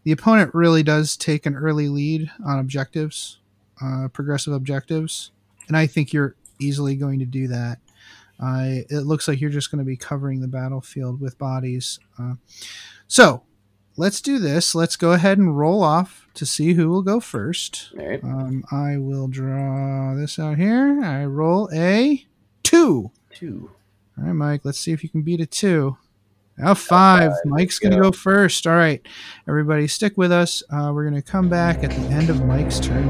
[0.03, 3.39] the opponent really does take an early lead on objectives,
[3.83, 5.31] uh, progressive objectives,
[5.67, 7.79] and I think you're easily going to do that.
[8.39, 11.99] Uh, it looks like you're just going to be covering the battlefield with bodies.
[12.17, 12.35] Uh,
[13.07, 13.43] so
[13.97, 14.73] let's do this.
[14.73, 17.91] Let's go ahead and roll off to see who will go first.
[17.97, 18.23] All right.
[18.23, 21.03] Um, I will draw this out here.
[21.03, 22.25] I roll a
[22.63, 23.11] two.
[23.29, 23.71] Two.
[24.17, 24.61] All right, Mike.
[24.63, 25.97] Let's see if you can beat a two.
[26.57, 27.31] Now five.
[27.45, 28.03] Mike's gonna go.
[28.03, 28.67] go first.
[28.67, 29.01] All right,
[29.47, 30.61] everybody, stick with us.
[30.69, 33.09] Uh, we're gonna come back at the end of Mike's turn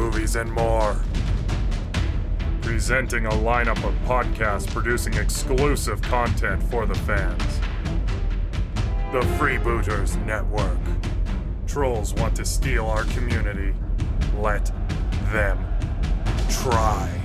[0.00, 0.96] movies, and more.
[2.62, 7.60] Presenting a lineup of podcasts producing exclusive content for the fans.
[9.12, 10.78] The Freebooters Network.
[11.66, 13.74] Trolls want to steal our community.
[14.38, 14.72] Let
[15.32, 15.62] them
[16.48, 17.19] try.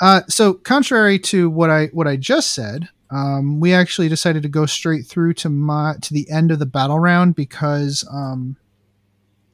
[0.00, 4.48] Uh, so contrary to what I what I just said, um, we actually decided to
[4.48, 8.56] go straight through to my to the end of the battle round because um,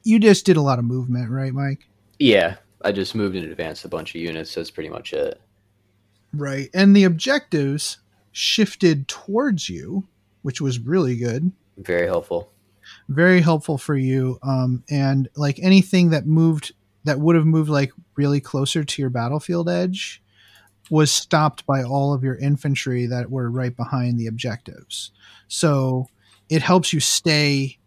[0.03, 1.87] you just did a lot of movement, right, Mike?
[2.19, 4.55] Yeah, I just moved and advanced a bunch of units.
[4.55, 5.41] That's pretty much it.
[6.33, 6.69] Right.
[6.73, 7.97] And the objectives
[8.31, 10.07] shifted towards you,
[10.43, 11.51] which was really good.
[11.77, 12.51] Very helpful.
[13.09, 14.39] Very helpful for you.
[14.43, 19.09] Um, and like anything that moved that would have moved like really closer to your
[19.09, 20.21] battlefield edge
[20.89, 25.11] was stopped by all of your infantry that were right behind the objectives.
[25.47, 26.07] So
[26.49, 27.77] it helps you stay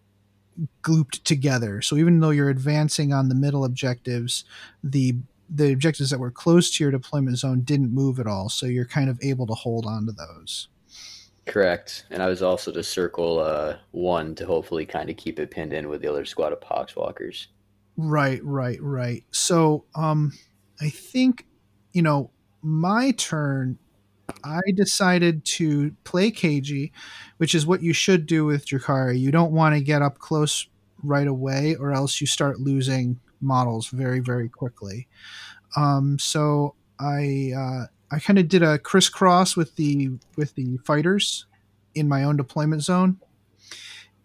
[0.83, 1.81] grouped together.
[1.81, 4.45] So even though you're advancing on the middle objectives,
[4.85, 5.15] the
[5.53, 8.49] the objectives that were close to your deployment zone didn't move at all.
[8.49, 10.69] So you're kind of able to hold on to those.
[11.45, 12.05] Correct.
[12.11, 15.73] And I was also to circle uh, one to hopefully kind of keep it pinned
[15.73, 17.49] in with the other squad of poxwalkers.
[17.97, 19.25] Right, right, right.
[19.33, 20.33] So, um,
[20.81, 21.47] I think,
[21.93, 22.31] you know,
[22.63, 23.79] my turn,
[24.45, 26.93] I decided to play cagey,
[27.39, 29.19] which is what you should do with Drukhari.
[29.19, 30.69] You don't want to get up close
[31.03, 35.09] right away, or else you start losing models very, very quickly.
[35.77, 41.47] Um, so I uh, I kind of did a crisscross with the with the fighters
[41.95, 43.19] in my own deployment zone,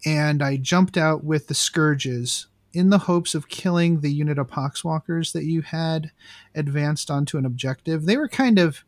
[0.05, 4.47] and I jumped out with the scourges in the hopes of killing the unit of
[4.47, 6.11] poxwalkers that you had
[6.53, 8.05] advanced onto an objective.
[8.05, 8.83] They were kind of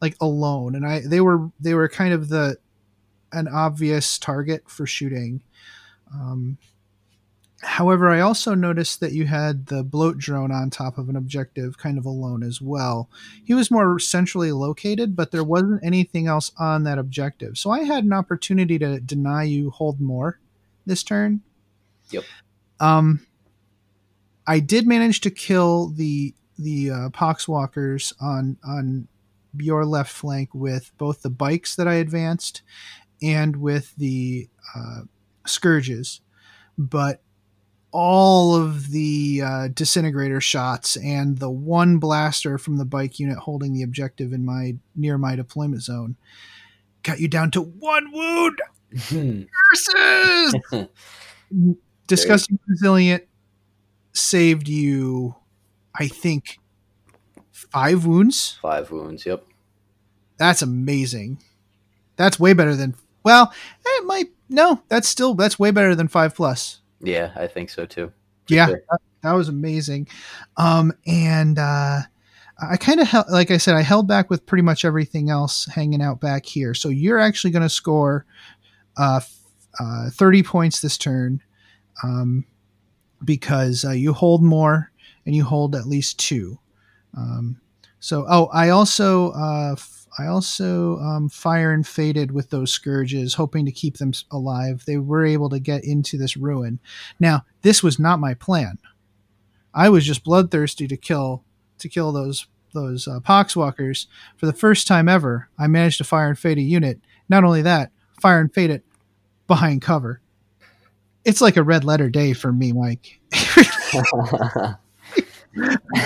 [0.00, 2.58] like alone, and I they were they were kind of the
[3.32, 5.42] an obvious target for shooting.
[6.12, 6.58] Um,
[7.62, 11.78] however, I also noticed that you had the bloat drone on top of an objective,
[11.78, 13.10] kind of alone as well.
[13.44, 17.84] He was more centrally located, but there wasn't anything else on that objective, so I
[17.84, 20.38] had an opportunity to deny you hold more
[20.86, 21.40] this turn.
[22.10, 22.24] Yep.
[22.80, 23.26] Um,
[24.46, 29.08] I did manage to kill the the uh, poxwalkers on on
[29.56, 32.62] your left flank with both the bikes that I advanced
[33.22, 35.02] and with the uh,
[35.46, 36.20] scourges,
[36.76, 37.20] but
[37.90, 43.72] all of the uh, disintegrator shots and the one blaster from the bike unit holding
[43.72, 46.16] the objective in my near my deployment zone
[47.02, 48.60] got you down to one wound.
[49.72, 50.54] Curses!
[52.08, 53.22] disgusting resilient
[54.12, 55.34] saved you
[55.94, 56.58] i think
[57.52, 59.24] five wounds Five wounds.
[59.24, 59.44] Yep.
[60.38, 61.40] that's amazing
[62.16, 62.94] that's way better than
[63.24, 63.52] well
[63.84, 67.86] it might no that's still that's way better than five plus Yeah, I think so
[67.86, 68.12] too.
[68.48, 68.82] For yeah sure.
[68.90, 70.08] that, that was amazing
[70.56, 72.00] um and uh
[72.60, 75.66] I kind of held, like I said, I held back with pretty much everything else
[75.66, 76.74] hanging out back here.
[76.74, 78.26] So you're actually going to score
[78.96, 79.20] uh,
[79.78, 81.40] uh, 30 points this turn
[82.02, 82.44] um,
[83.24, 84.90] because uh, you hold more
[85.26, 86.58] and you hold at least two.
[87.16, 87.60] Um,
[88.00, 93.34] so, oh, I also uh, f- I also um, fire and faded with those scourges,
[93.34, 94.84] hoping to keep them alive.
[94.84, 96.80] They were able to get into this ruin.
[97.20, 98.78] Now, this was not my plan.
[99.74, 101.44] I was just bloodthirsty to kill
[101.78, 104.06] to kill those those uh, poxwalkers
[104.36, 105.48] for the first time ever.
[105.58, 107.00] I managed to fire and fade a unit.
[107.28, 108.84] Not only that, fire and fade it
[109.46, 110.20] behind cover.
[111.24, 113.20] It's like a red letter day for me, Mike.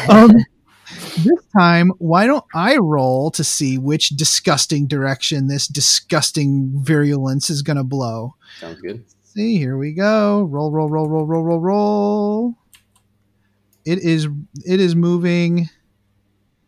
[0.09, 0.31] um,
[1.17, 7.63] this time, why don't I roll to see which disgusting direction this disgusting virulence is
[7.63, 8.35] going to blow?
[8.61, 9.05] Sounds good.
[9.23, 10.43] See, here we go.
[10.45, 12.55] Roll, roll, roll, roll, roll, roll, roll.
[13.85, 14.29] It is
[14.65, 15.69] it is moving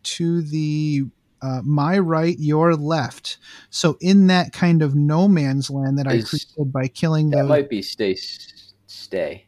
[0.03, 1.05] to the
[1.45, 3.37] uh, my right, your left.
[3.69, 7.37] So in that kind of no man's land that I Is- created by killing That
[7.43, 7.49] those.
[7.49, 8.15] might be stay
[8.87, 9.45] stay.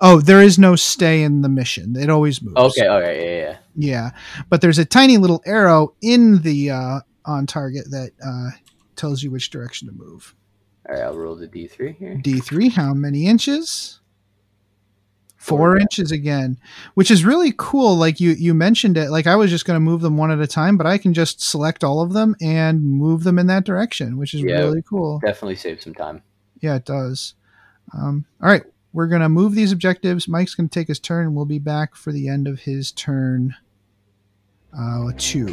[0.00, 1.96] oh, there is no stay in the mission.
[1.96, 2.56] It always moves.
[2.56, 3.56] Okay, yeah, yeah, yeah.
[3.78, 4.10] Yeah,
[4.48, 8.50] but there's a tiny little arrow in the uh, on target that uh,
[8.96, 10.34] tells you which direction to move.
[10.88, 12.14] All right, I'll roll the d3 here.
[12.22, 14.00] D3, how many inches?
[15.46, 15.78] Four Four.
[15.78, 16.58] inches again,
[16.94, 17.96] which is really cool.
[17.96, 19.10] Like you, you mentioned it.
[19.10, 21.14] Like I was just going to move them one at a time, but I can
[21.14, 24.58] just select all of them and move them in that direction, which is Yeah.
[24.58, 25.20] really cool.
[25.20, 26.22] Definitely save some time.
[26.60, 27.34] Yeah, it does.
[27.96, 30.26] Um, all right, we're going to move these objectives.
[30.26, 33.54] Mike's going to take his turn, we'll be back for the end of his turn
[34.76, 35.46] uh, two.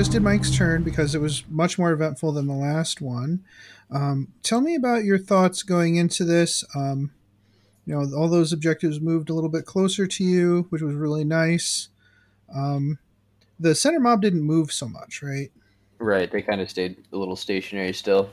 [0.00, 3.44] Just did Mike's turn because it was much more eventful than the last one.
[3.90, 6.64] Um, tell me about your thoughts going into this.
[6.74, 7.10] Um,
[7.84, 11.22] you know, all those objectives moved a little bit closer to you, which was really
[11.22, 11.88] nice.
[12.54, 12.98] Um,
[13.58, 15.52] the center mob didn't move so much, right?
[15.98, 18.30] Right, they kind of stayed a little stationary still.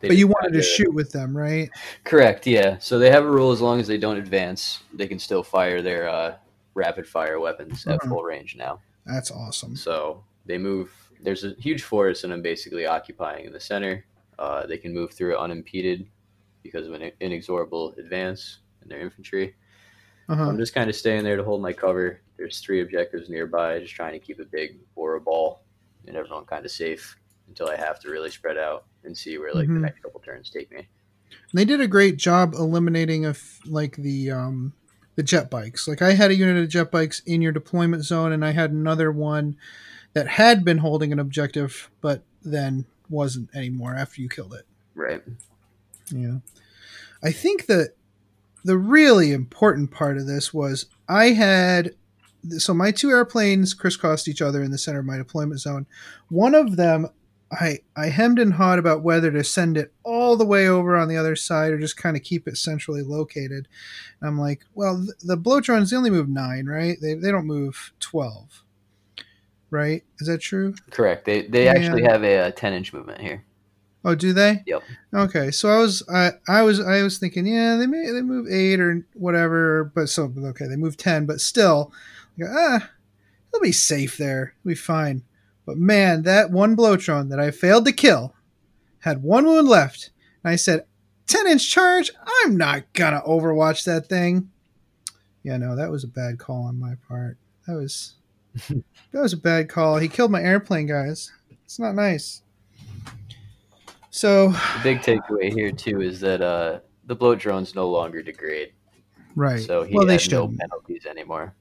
[0.00, 1.70] They but you wanted to shoot with them, right?
[2.02, 2.76] Correct, yeah.
[2.80, 5.80] So they have a rule as long as they don't advance, they can still fire
[5.80, 6.34] their uh,
[6.74, 8.08] rapid fire weapons at Uh-huh.
[8.08, 8.80] full range now.
[9.06, 9.76] That's awesome.
[9.76, 10.90] So they move.
[11.22, 14.04] There's a huge forest, and I'm basically occupying in the center.
[14.38, 16.06] Uh, they can move through it unimpeded
[16.62, 19.54] because of an inexorable advance in their infantry.
[20.28, 20.48] Uh-huh.
[20.48, 22.20] I'm just kind of staying there to hold my cover.
[22.36, 25.62] There's three objectives nearby, just trying to keep a big aura ball
[26.06, 27.16] and everyone kind of safe
[27.48, 29.74] until I have to really spread out and see where like Mhm.
[29.74, 30.86] the next couple turns take me.
[31.54, 34.74] They did a great job eliminating of like the um,
[35.16, 35.88] the jet bikes.
[35.88, 38.70] Like I had a unit of jet bikes in your deployment zone, and I had
[38.70, 39.56] another one
[40.18, 44.66] that had been holding an objective, but then wasn't anymore after you killed it.
[44.96, 45.22] Right.
[46.10, 46.38] Yeah,
[47.22, 47.94] I think that
[48.64, 51.94] the really important part of this was I had
[52.56, 55.86] so my two airplanes crisscrossed each other in the center of my deployment zone.
[56.30, 57.06] One of them,
[57.52, 61.06] I I hemmed and hawed about whether to send it all the way over on
[61.06, 63.68] the other side or just kind of keep it centrally located.
[64.20, 66.96] And I'm like, well, th- the bloat drones they only move nine, right?
[67.00, 68.64] They they don't move twelve,
[69.70, 70.02] right?
[70.20, 70.74] Is that true?
[70.90, 71.24] Correct.
[71.24, 71.72] They they Yeah.
[71.72, 73.44] actually have a, uh 10 inch movement here.
[74.04, 74.62] Oh, do they?
[74.64, 74.82] Yep.
[75.12, 78.46] Okay, so I was I, I was I was thinking, yeah, they may they move
[78.50, 81.92] eight or whatever, but so okay, they move ten, but still,
[82.38, 82.90] like, ah,
[83.52, 85.22] they'll be safe there, they'll be fine.
[85.66, 88.34] But man, that one bloat drone that I failed to kill
[89.00, 90.10] had one wound left,
[90.44, 90.86] and I said,
[91.26, 92.10] ten inch charge,
[92.44, 94.50] I'm not gonna overwatch that thing.
[95.42, 97.36] Yeah, no, that was a bad call on my part.
[97.66, 98.14] That was
[99.12, 99.96] that was a bad call.
[99.98, 101.32] He killed my airplane, guys.
[101.64, 102.42] It's not nice.
[104.10, 108.72] So The big takeaway here too is that uh, the bloat drones no longer degrade,
[109.36, 109.60] right.
[109.60, 111.54] so he well, they has no penalties anymore.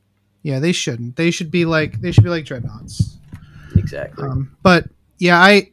[0.44, 1.18] Yeah, they shouldn't.
[1.18, 3.18] They should be like they should be like dreadnoughts.
[3.76, 4.24] Exactly.
[4.24, 4.86] Um, but
[5.20, 5.72] yeah, I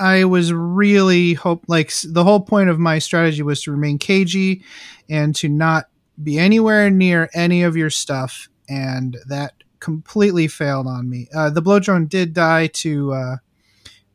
[0.00, 4.64] I was really hope like the whole point of my strategy was to remain cagey
[5.08, 5.88] and to not
[6.22, 9.52] be anywhere near any of your stuff, and that
[9.84, 11.28] completely failed on me.
[11.34, 13.36] Uh, the bloat drone did die to uh,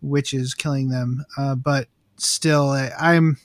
[0.01, 3.37] witches killing them, uh, but still, I, I'm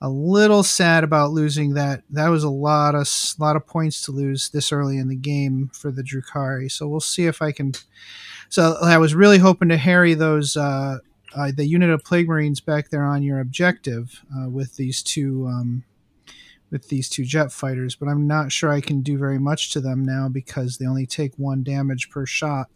[0.00, 2.02] a little sad about losing that.
[2.10, 5.70] That was a lot of lot of points to lose this early in the game
[5.72, 6.72] for the Drukhari.
[6.72, 7.74] So we'll see if I can.
[8.48, 10.98] So I was really hoping to harry those uh,
[11.36, 15.46] uh, the unit of plague marines back there on your objective uh, with these two
[15.46, 15.84] um,
[16.74, 19.80] with these two jet fighters, but I'm not sure I can do very much to
[19.80, 22.68] them now because they only take one damage per shot.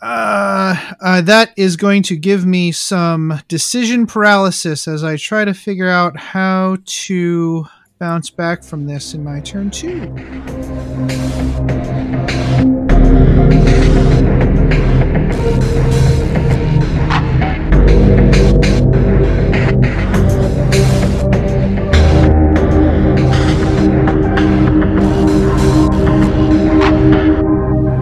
[0.00, 5.52] Uh, uh, that is going to give me some decision paralysis as I try to
[5.52, 7.66] figure out how to
[7.98, 10.14] bounce back from this in my turn two.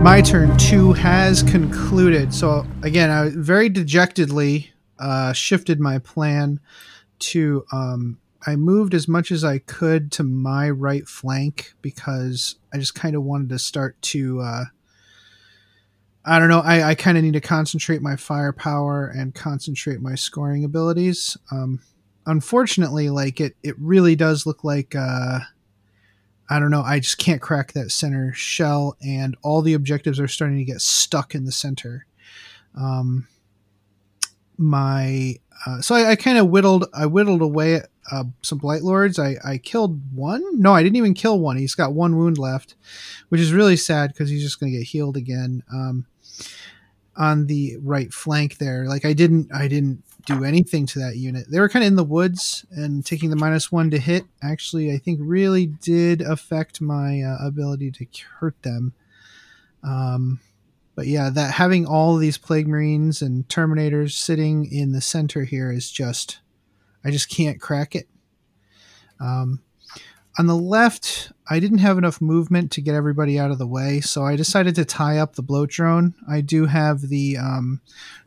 [0.07, 2.33] My turn two has concluded.
[2.33, 6.61] So again, I very dejectedly uh, shifted my plan
[7.19, 7.65] to.
[7.73, 12.95] Um, I moved as much as I could to my right flank because I just
[12.95, 14.43] kind of wanted to start to.
[14.43, 14.65] Uh,
[16.25, 16.61] I don't know.
[16.61, 21.37] I, I kind of need to concentrate my firepower and concentrate my scoring abilities.
[21.51, 21.81] Um,
[22.27, 24.95] unfortunately, like it, it really does look like.
[24.95, 25.41] Uh,
[26.49, 26.83] I don't know.
[26.83, 30.81] I just can't crack that center shell, and all the objectives are starting to get
[30.81, 32.07] stuck in the center.
[32.75, 33.27] Um,
[34.57, 35.37] my
[35.67, 39.19] uh, so I, I kind of whittled I whittled away at uh, some blight lords.
[39.19, 40.43] I I killed one.
[40.61, 41.57] No, I didn't even kill one.
[41.57, 42.75] He's got one wound left,
[43.29, 45.63] which is really sad because he's just going to get healed again.
[45.73, 46.07] Um,
[47.17, 51.47] on the right flank there, like I didn't I didn't do anything to that unit.
[51.49, 54.25] They were kind of in the woods and taking the minus one to hit.
[54.43, 58.07] Actually, I think really did affect my uh, ability to
[58.39, 58.93] hurt them.
[59.83, 60.41] Um,
[60.95, 65.71] but yeah, that having all these plague marines and terminators sitting in the center here
[65.71, 66.41] is just,
[67.05, 68.09] I just can't crack it.
[69.21, 69.63] Um,
[70.39, 74.01] on the left, I didn't have enough movement to get everybody out of the way,
[74.01, 76.15] so I decided to tie up the bloat drone.
[76.29, 77.81] I do have the um,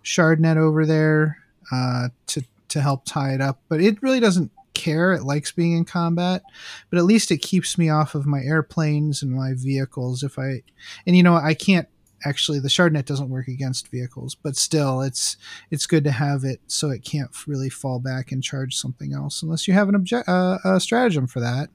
[0.03, 1.37] shardnet over there
[1.71, 5.13] uh, to to help tie it up, but it really doesn't care.
[5.13, 6.43] It likes being in combat,
[6.89, 10.23] but at least it keeps me off of my airplanes and my vehicles.
[10.23, 10.61] If I
[11.05, 11.87] and you know I can't
[12.25, 15.37] actually the shardnet doesn't work against vehicles, but still it's
[15.71, 19.43] it's good to have it so it can't really fall back and charge something else
[19.43, 21.69] unless you have an object uh, a stratagem for that.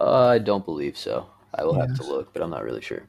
[0.00, 1.26] Uh, I don't believe so.
[1.54, 3.08] I will have to look, but I'm not really sure.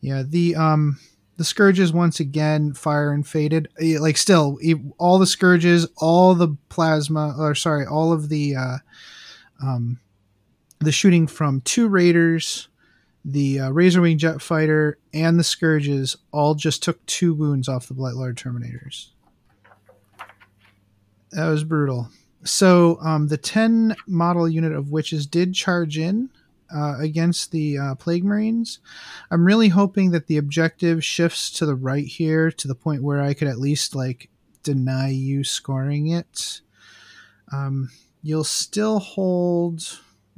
[0.00, 0.98] Yeah, the um
[1.38, 3.68] the scourges once again fire and faded.
[3.80, 4.58] Eh, Like still,
[4.98, 8.78] all the scourges, all the plasma, or sorry, all of the uh,
[9.62, 9.98] um
[10.80, 12.68] the shooting from two raiders,
[13.24, 17.94] the uh, Razorwing jet fighter, and the scourges all just took two wounds off the
[17.94, 19.08] Blight Lord Terminators.
[21.32, 22.08] That was brutal.
[22.44, 26.30] So um, the ten model unit of witches did charge in
[26.74, 28.78] uh, against the uh, plague marines.
[29.30, 33.20] I'm really hoping that the objective shifts to the right here to the point where
[33.20, 34.28] I could at least like
[34.62, 36.60] deny you scoring it.
[37.52, 37.90] Um,
[38.22, 39.78] you'll still hold.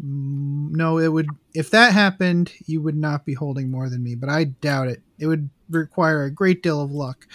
[0.02, 1.28] mm, No, it would.
[1.54, 5.02] If that happened, you would not be holding more than me, but I doubt it.
[5.18, 7.26] It would require a great deal of luck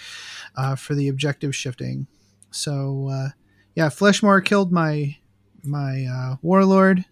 [0.56, 2.06] uh, for the objective shifting.
[2.50, 3.28] So, uh,
[3.74, 5.16] yeah, Fleshmore killed my
[5.62, 7.04] my uh, warlord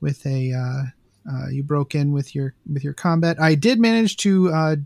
[0.00, 0.52] with a
[1.30, 3.40] uh, you broke in with your with your combat.
[3.40, 4.76] I did manage to uh,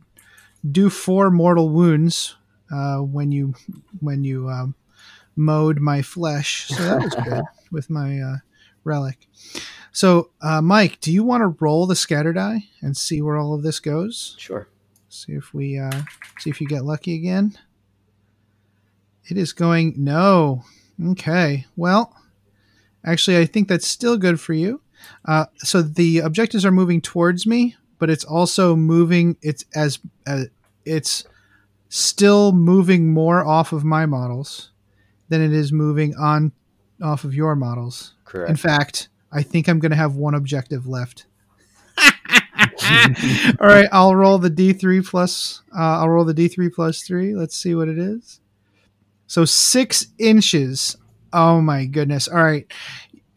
[0.71, 2.37] do four mortal wounds
[2.71, 3.55] uh, when you
[4.01, 4.75] when you um,
[5.37, 8.37] mowed my flesh, so that was good with my uh,
[8.85, 9.27] relic.
[9.93, 13.55] So, uh, Mike, do you want to roll the scatter die and see where all
[13.55, 14.37] of this goes?
[14.39, 14.69] Sure.
[15.09, 16.03] See if we uh,
[16.39, 17.57] see if you get lucky again.
[19.29, 20.63] It is going no.
[21.03, 21.67] Okay.
[21.77, 22.15] Well,
[23.05, 24.83] actually, I think that's still good for you.
[25.25, 29.37] Uh, so the objectives are moving towards me, but it's also moving.
[29.43, 30.45] It's as uh,
[30.85, 31.25] it's
[31.89, 34.71] still moving more off of my models
[35.29, 36.53] than it is moving on
[37.03, 38.15] off of your models.
[38.25, 38.51] Correct.
[38.51, 41.27] In fact, I think I'm going to have one objective left.
[43.61, 45.63] All right, I'll roll the D3 plus.
[45.77, 47.35] Uh, I'll roll the D3 plus three.
[47.35, 48.41] Let's see what it is.
[49.27, 50.97] So six inches.
[51.33, 52.29] Oh my goodness!
[52.29, 52.71] All right,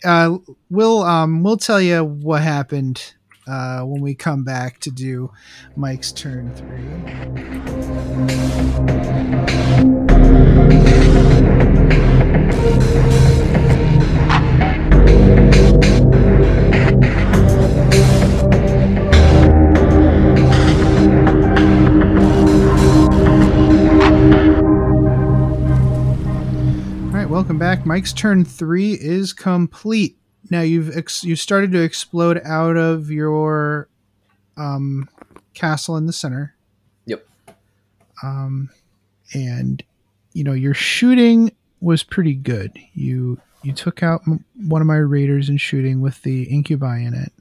[0.04, 0.38] uh,
[0.70, 3.14] we'll um, we'll tell you what happened
[3.48, 5.32] uh, when we come back to do
[5.76, 6.86] Mike's turn three.
[27.40, 27.86] Welcome back.
[27.86, 30.18] Mike's turn three is complete.
[30.50, 33.88] Now you've ex- you started to explode out of your
[34.58, 35.08] um,
[35.54, 36.54] castle in the center.
[37.06, 37.26] Yep.
[38.22, 38.70] Um,
[39.34, 39.82] and
[40.34, 42.78] you know your shooting was pretty good.
[42.94, 47.14] You you took out m- one of my raiders in shooting with the incubi in
[47.14, 47.32] it.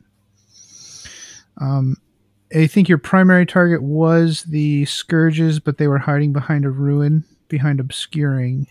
[1.61, 1.97] Um,
[2.55, 7.25] I think your primary target was the scourges, but they were hiding behind a ruin,
[7.49, 8.69] behind obscuring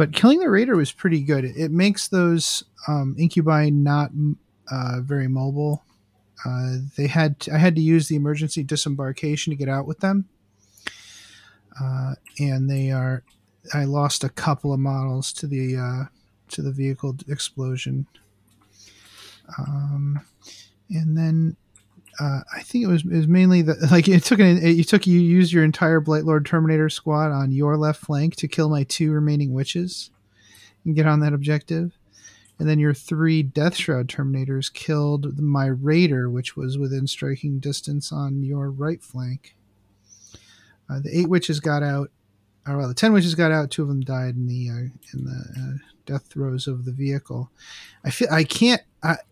[0.00, 1.44] but killing the raider was pretty good.
[1.44, 4.10] It makes those um, incubi not
[4.72, 5.84] uh, very mobile.
[6.42, 10.26] Uh, they had I had to use the emergency disembarkation to get out with them,
[11.78, 13.24] uh, and they are.
[13.74, 16.04] I lost a couple of models to the uh,
[16.48, 18.06] to the vehicle explosion,
[19.58, 20.18] um,
[20.88, 21.58] and then
[22.20, 25.18] uh, I think it was mainly the like it took an it, you took you
[25.18, 29.10] used your entire Blight Lord Terminator squad on your left flank to kill my two
[29.10, 30.10] remaining witches
[30.84, 31.96] and get on that objective,
[32.58, 38.12] and then your three Death Shroud Terminators killed my Raider, which was within striking distance
[38.12, 39.56] on your right flank.
[40.88, 42.10] Uh, the eight witches got out,
[42.66, 43.70] or well, the ten witches got out.
[43.70, 47.50] Two of them died in the uh, in the uh, death throes of the vehicle.
[48.04, 48.82] I feel I can't.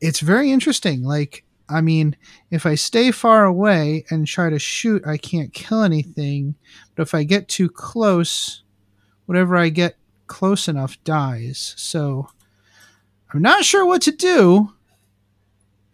[0.00, 1.02] It's very interesting.
[1.02, 2.16] Like I mean,
[2.50, 6.54] if I stay far away and try to shoot, I can't kill anything.
[6.94, 8.62] But if I get too close,
[9.26, 9.96] whatever I get
[10.26, 11.74] close enough dies.
[11.76, 12.28] So
[13.32, 14.72] I'm not sure what to do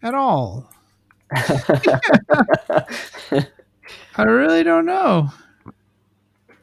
[0.01, 0.69] at all.
[4.17, 5.31] I really don't know.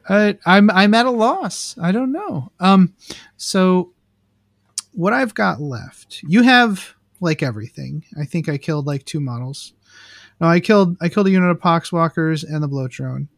[0.09, 1.75] I, I'm I'm at a loss.
[1.81, 2.51] I don't know.
[2.59, 2.93] Um,
[3.37, 3.93] so
[4.91, 8.05] what I've got left, you have like everything.
[8.19, 9.73] I think I killed like two models.
[10.39, 13.29] No, I killed I killed a unit of poxwalkers and the bloat drone.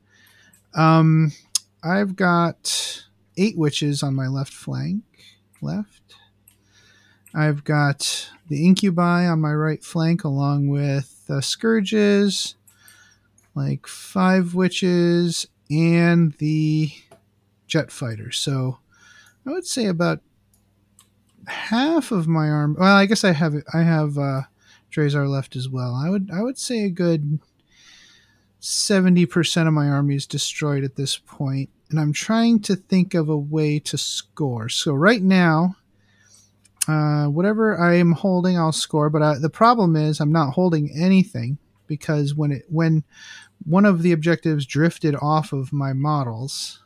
[0.74, 1.32] Um,
[1.84, 3.06] I've got
[3.38, 5.04] eight witches on my left flank.
[5.62, 6.16] Left.
[7.34, 12.56] I've got the incubi on my right flank, along with the scourges,
[13.54, 16.92] like five witches, and the
[17.68, 18.32] jet fighter.
[18.32, 18.80] So
[19.46, 20.22] I would say about
[21.48, 22.76] half of my arm.
[22.80, 24.42] Well, I guess I have I have uh,
[24.92, 25.94] Drazhar left as well.
[25.96, 27.40] I would I would say a good
[28.60, 33.14] seventy percent of my army is destroyed at this point, and I'm trying to think
[33.14, 34.70] of a way to score.
[34.70, 35.76] So right now.
[36.88, 39.10] Uh, whatever I am holding, I'll score.
[39.10, 43.04] But I, the problem is, I'm not holding anything because when it when
[43.66, 46.84] one of the objectives drifted off of my models,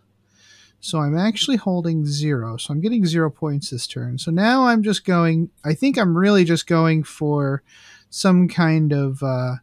[0.81, 2.57] so I'm actually holding zero.
[2.57, 4.17] So I'm getting zero points this turn.
[4.17, 7.63] So now I'm just going, I think I'm really just going for
[8.09, 9.55] some kind of uh,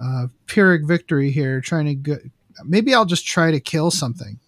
[0.00, 2.16] uh, Pyrrhic victory here, trying to go.
[2.64, 4.38] Maybe I'll just try to kill something.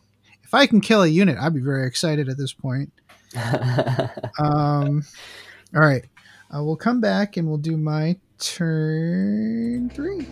[0.45, 2.93] If I can kill a unit, I'd be very excited at this point.
[4.39, 5.05] um,
[5.75, 6.05] all right.
[6.55, 10.27] Uh, we'll come back and we'll do my turn three.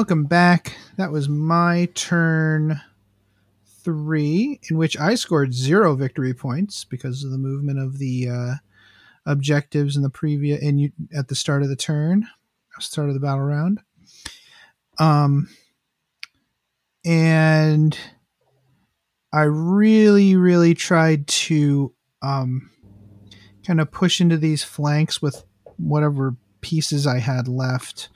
[0.00, 0.78] Welcome back.
[0.96, 2.80] That was my turn
[3.84, 8.54] three, in which I scored zero victory points because of the movement of the uh,
[9.26, 12.26] objectives in the previous and you at the start of the turn,
[12.78, 13.80] start of the battle round.
[14.98, 15.50] Um,
[17.04, 17.94] and
[19.34, 21.92] I really, really tried to
[22.22, 22.70] um,
[23.66, 25.44] kind of push into these flanks with
[25.76, 28.08] whatever pieces I had left,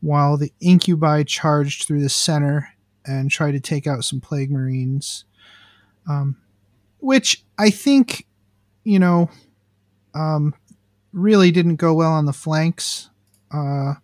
[0.00, 2.68] while the incubi charged through the center
[3.04, 5.24] and tried to take out some plague marines,
[6.08, 6.36] um,
[6.98, 8.26] which I think,
[8.84, 9.30] you know,
[10.14, 10.54] um,
[11.12, 13.10] really didn't go well on the flanks.
[13.52, 13.94] Uh,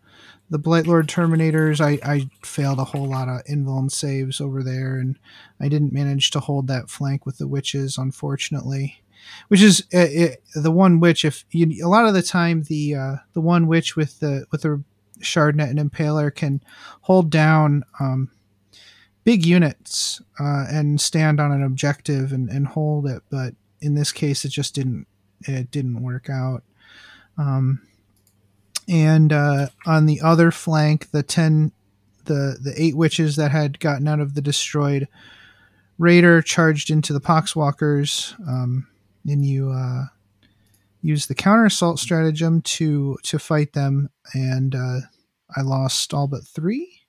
[0.48, 4.96] the Blight Lord Terminators, I, I failed a whole lot of invuln saves over there,
[4.96, 5.18] and
[5.60, 9.02] I didn't manage to hold that flank with the witches, unfortunately
[9.48, 11.24] which is uh, it, the one witch.
[11.24, 14.62] If you, a lot of the time the uh, the one witch with the with
[14.62, 14.82] the
[15.20, 16.62] shardnet and impaler can
[17.02, 18.30] hold down um,
[19.24, 24.12] big units uh, and stand on an objective and, and hold it, but in this
[24.12, 25.06] case, it just didn't
[25.42, 26.62] it didn't work out.
[27.36, 27.82] Um,
[28.88, 31.72] and uh, on the other flank, the ten
[32.24, 35.08] the the eight witches that had gotten out of the destroyed
[35.98, 38.38] raider charged into the poxwalkers.
[38.46, 38.86] Um,
[39.28, 40.04] and you uh,
[41.02, 45.00] use the counter assault stratagem to to fight them, and uh,
[45.56, 47.02] I lost all but three.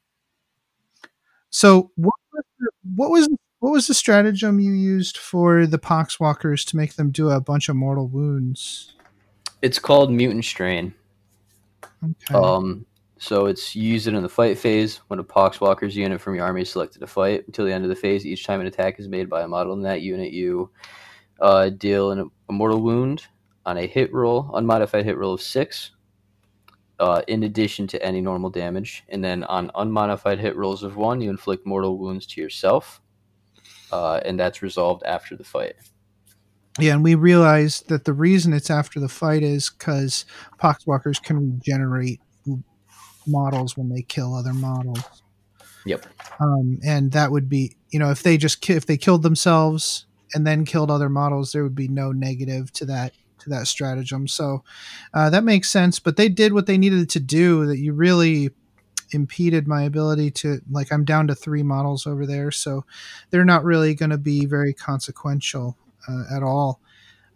[1.49, 6.65] So what was the, what was what was the stratagem you used for the poxwalkers
[6.67, 8.93] to make them do a bunch of mortal wounds?
[9.61, 10.93] It's called mutant strain.
[12.03, 12.35] Okay.
[12.35, 12.85] Um,
[13.17, 16.69] so it's used in the fight phase when a poxwalkers unit from your army is
[16.69, 18.25] selected to fight until the end of the phase.
[18.25, 20.69] Each time an attack is made by a model in that unit, you
[21.39, 23.25] uh, deal an, a mortal wound
[23.65, 25.91] on a hit roll, unmodified hit roll of six,
[26.99, 29.03] uh, in addition to any normal damage.
[29.09, 33.01] And then on unmodified hit rolls of one, you inflict mortal wounds to yourself,
[33.91, 35.75] uh, and that's resolved after the fight.
[36.79, 40.25] Yeah, and we realized that the reason it's after the fight is because
[40.59, 42.21] poxwalkers can regenerate
[43.25, 45.03] models when they kill other models.
[45.85, 46.05] Yep.
[46.39, 50.05] Um, and that would be, you know, if they just ki- if they killed themselves
[50.33, 54.27] and then killed other models, there would be no negative to that to that stratagem.
[54.27, 54.63] So
[55.13, 55.99] uh, that makes sense.
[55.99, 57.65] But they did what they needed to do.
[57.65, 58.49] That you really
[59.11, 62.85] impeded my ability to like I'm down to three models over there, so
[63.29, 66.81] they're not really going to be very consequential uh, at all.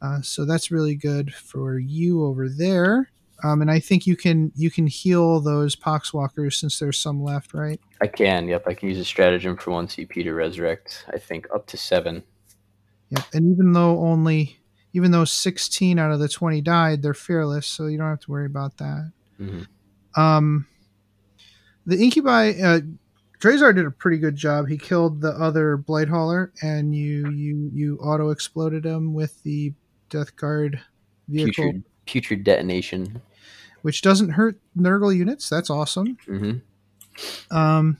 [0.01, 3.11] Uh, so that's really good for you over there.
[3.43, 7.53] Um, and I think you can you can heal those poxwalkers since there's some left,
[7.53, 7.79] right?
[7.99, 8.47] I can.
[8.47, 11.05] Yep, I can use a stratagem for one CP to resurrect.
[11.11, 12.23] I think up to seven.
[13.11, 13.23] Yep.
[13.33, 14.57] And even though only
[14.93, 18.31] even though 16 out of the 20 died, they're fearless, so you don't have to
[18.31, 19.11] worry about that.
[19.39, 19.67] Mhm.
[20.15, 20.65] Um,
[21.85, 22.81] the incubi, uh,
[23.39, 24.67] Drazhar did a pretty good job.
[24.67, 29.73] He killed the other blight hauler, and you you you auto exploded him with the
[30.09, 30.79] Death Guard
[31.29, 33.21] vehicle, Putrid, putrid detonation.
[33.81, 35.49] which doesn't hurt Nurgle units.
[35.49, 36.17] That's awesome.
[36.27, 36.51] hmm
[37.49, 37.97] Um,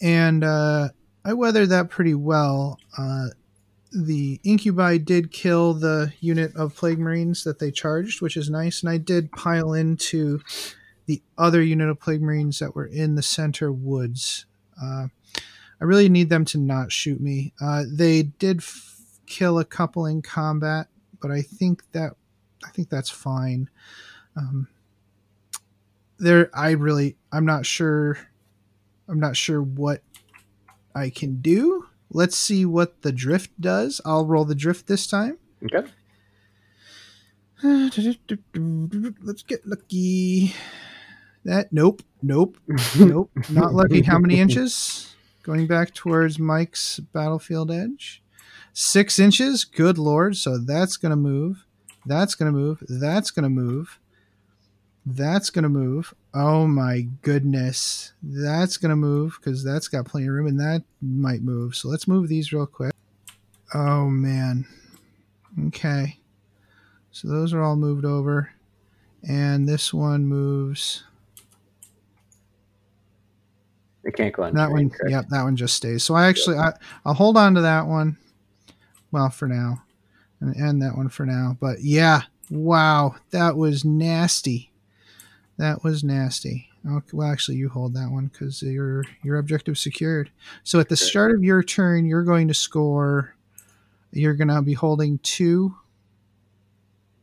[0.00, 0.90] and uh,
[1.24, 2.78] I weathered that pretty well.
[2.96, 3.28] Uh,
[3.94, 8.82] the incubi did kill the unit of plague marines that they charged, which is nice.
[8.82, 10.40] And I did pile into
[11.06, 14.46] the other unit of plague marines that were in the center woods.
[14.80, 15.06] Uh,
[15.80, 17.52] I really need them to not shoot me.
[17.60, 20.88] Uh, they did f- kill a couple in combat,
[21.20, 22.14] but I think that
[22.64, 23.68] I think that's fine.
[24.36, 24.68] Um,
[26.18, 28.18] there, I really, I'm not sure.
[29.08, 30.02] I'm not sure what
[30.94, 31.86] I can do.
[32.14, 34.00] Let's see what the drift does.
[34.04, 35.36] I'll roll the drift this time.
[35.64, 35.86] Okay.
[37.62, 40.54] Let's get lucky.
[41.44, 42.56] That nope, nope,
[42.98, 44.02] nope, not lucky.
[44.02, 45.14] How many inches?
[45.42, 48.22] Going back towards Mike's battlefield edge.
[48.72, 49.64] Six inches.
[49.64, 50.36] Good lord.
[50.36, 51.66] So that's gonna move.
[52.06, 52.82] That's gonna move.
[52.88, 53.98] That's gonna move.
[55.06, 56.14] That's gonna move.
[56.32, 58.12] Oh my goodness.
[58.22, 61.76] That's gonna move because that's got plenty of room and that might move.
[61.76, 62.92] So let's move these real quick.
[63.74, 64.66] Oh man.
[65.66, 66.18] Okay.
[67.10, 68.50] So those are all moved over.
[69.28, 71.04] And this one moves.
[74.04, 75.10] They can't go on That one, correct?
[75.10, 76.02] yep, that one just stays.
[76.02, 76.72] So I actually, I,
[77.06, 78.18] I'll hold on to that one.
[79.12, 79.82] Well, for now,
[80.40, 81.56] and end that one for now.
[81.58, 84.70] But yeah, wow, that was nasty.
[85.56, 86.68] That was nasty.
[86.86, 90.30] Okay, well, actually, you hold that one because your your objective is secured.
[90.64, 93.34] So at the start of your turn, you're going to score.
[94.12, 95.74] You're going to be holding two,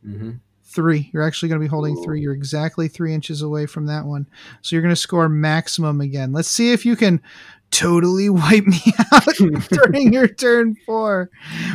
[0.06, 0.40] Mhm.
[0.64, 1.10] three.
[1.14, 2.04] You're actually going to be holding Ooh.
[2.04, 2.22] three.
[2.22, 4.26] You're exactly three inches away from that one.
[4.62, 6.32] So you're going to score maximum again.
[6.32, 7.22] Let's see if you can
[7.70, 8.80] totally wipe me
[9.14, 9.36] out
[9.70, 11.30] during your turn four.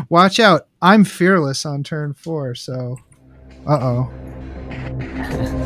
[0.08, 0.66] Watch out.
[0.82, 2.54] I'm fearless on turn four.
[2.54, 2.98] So,
[3.66, 4.12] uh oh.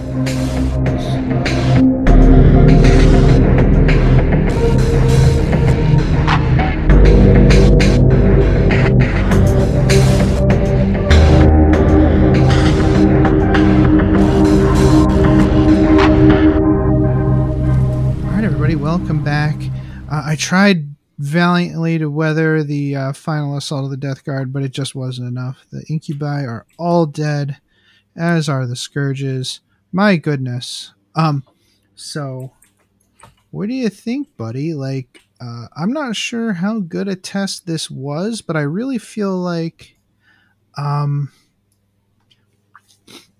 [18.90, 19.56] Welcome back.
[20.10, 24.62] Uh, I tried valiantly to weather the uh, final assault of the Death Guard, but
[24.62, 25.64] it just wasn't enough.
[25.70, 27.58] The Incubi are all dead,
[28.16, 29.60] as are the Scourges.
[29.92, 30.92] My goodness.
[31.14, 31.44] Um,
[31.94, 32.52] so
[33.50, 34.74] what do you think, buddy?
[34.74, 39.36] Like, uh, I'm not sure how good a test this was, but I really feel
[39.36, 39.96] like,
[40.76, 41.32] um,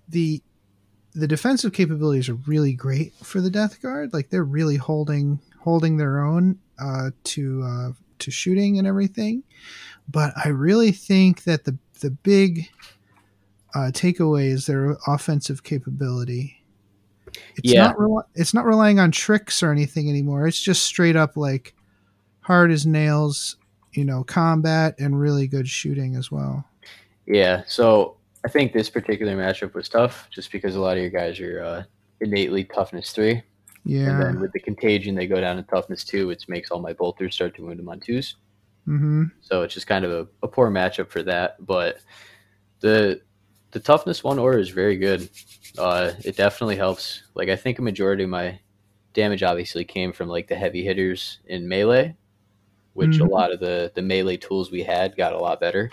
[0.09, 0.41] the
[1.13, 4.13] the defensive capabilities are really great for the Death Guard.
[4.13, 9.43] Like they're really holding holding their own uh, to uh, to shooting and everything.
[10.09, 12.69] But I really think that the the big
[13.75, 16.57] uh, takeaway is their offensive capability.
[17.55, 17.87] It's Yeah.
[17.87, 20.47] not rel- it's not relying on tricks or anything anymore.
[20.47, 21.73] It's just straight up like
[22.41, 23.55] hard as nails,
[23.93, 26.65] you know, combat and really good shooting as well.
[27.25, 27.63] Yeah.
[27.67, 31.39] So I think this particular matchup was tough, just because a lot of your guys
[31.39, 31.83] are uh,
[32.19, 33.41] innately toughness three,
[33.85, 34.09] Yeah.
[34.09, 36.93] and then with the contagion, they go down to toughness two, which makes all my
[36.93, 38.35] bolters start to wound them on twos.
[38.87, 39.25] Mm-hmm.
[39.41, 41.63] So it's just kind of a, a poor matchup for that.
[41.65, 41.99] But
[42.79, 43.21] the
[43.71, 45.29] the toughness one aura is very good.
[45.77, 47.23] Uh, it definitely helps.
[47.35, 48.59] Like I think a majority of my
[49.13, 52.15] damage obviously came from like the heavy hitters in melee,
[52.93, 53.29] which a Mhm.
[53.29, 55.89] lot of the the melee tools we had got a lot better.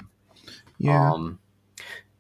[0.79, 1.13] Yeah.
[1.13, 1.39] Um,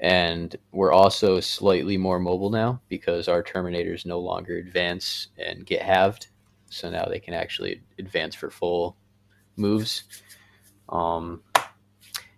[0.01, 5.83] and we're also slightly more mobile now because our Terminators no longer advance and get
[5.83, 6.29] halved.
[6.71, 8.97] So now they can actually advance for full
[9.57, 10.05] moves.
[10.89, 11.43] Um,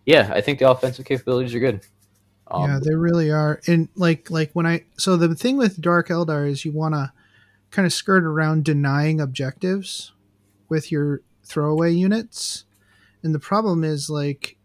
[0.06, 1.84] yeah, I think the offensive capabilities are good.
[2.50, 3.60] Um, yeah, they really are.
[3.66, 7.12] And like like when I so the thing with Dark Eldar is you want to
[7.70, 10.12] kind of skirt around denying objectives
[10.68, 12.64] with your throwaway units.
[13.22, 14.56] And the problem is like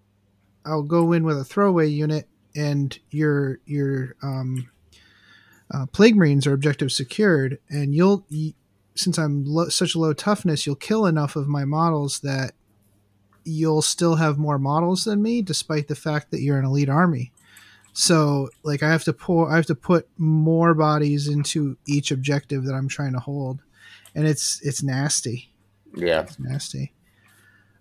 [0.66, 4.70] I'll go in with a throwaway unit and your your um
[5.74, 8.26] uh, plague marines are objective secured and you'll
[8.96, 12.54] since I'm lo- such a low toughness you'll kill enough of my models that
[13.44, 17.32] you'll still have more models than me despite the fact that you're an elite army
[17.96, 22.66] So like I have to pour I have to put more bodies into each objective
[22.66, 23.62] that I'm trying to hold.
[24.14, 25.54] And it's it's nasty.
[25.96, 26.22] Yeah.
[26.22, 26.94] It's nasty.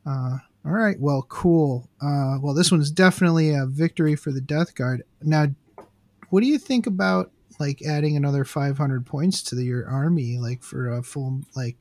[0.06, 1.90] Uh all right, well, cool.
[2.00, 5.02] Uh, well, this one's definitely a victory for the Death Guard.
[5.20, 5.48] Now,
[6.30, 10.62] what do you think about like adding another 500 points to the, your army, like
[10.62, 11.76] for a full like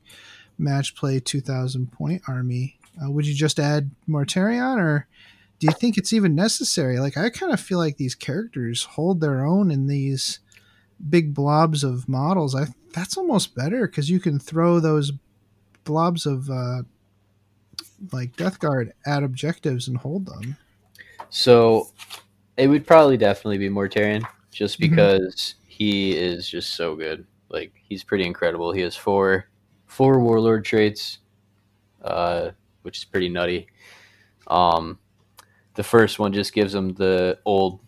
[0.58, 2.78] match play 2,000 point army?
[3.02, 5.06] Uh, would you just add Mortarion, or
[5.64, 6.98] do you think it's even necessary?
[6.98, 10.40] Like, I kind of feel like these characters hold their own in these
[11.08, 12.54] big blobs of models.
[12.54, 15.10] I that's almost better because you can throw those
[15.84, 16.82] blobs of uh,
[18.12, 20.54] like Death Guard at objectives and hold them.
[21.30, 21.88] So
[22.58, 24.90] it would probably definitely be Mortarion, just Mhm.
[24.90, 27.26] because he is just so good.
[27.48, 28.70] Like he's pretty incredible.
[28.70, 29.46] He has four
[29.86, 31.20] four warlord traits,
[32.02, 32.50] uh,
[32.82, 33.66] which is pretty nutty.
[34.46, 34.98] Um,
[35.74, 37.80] the first one just gives him the old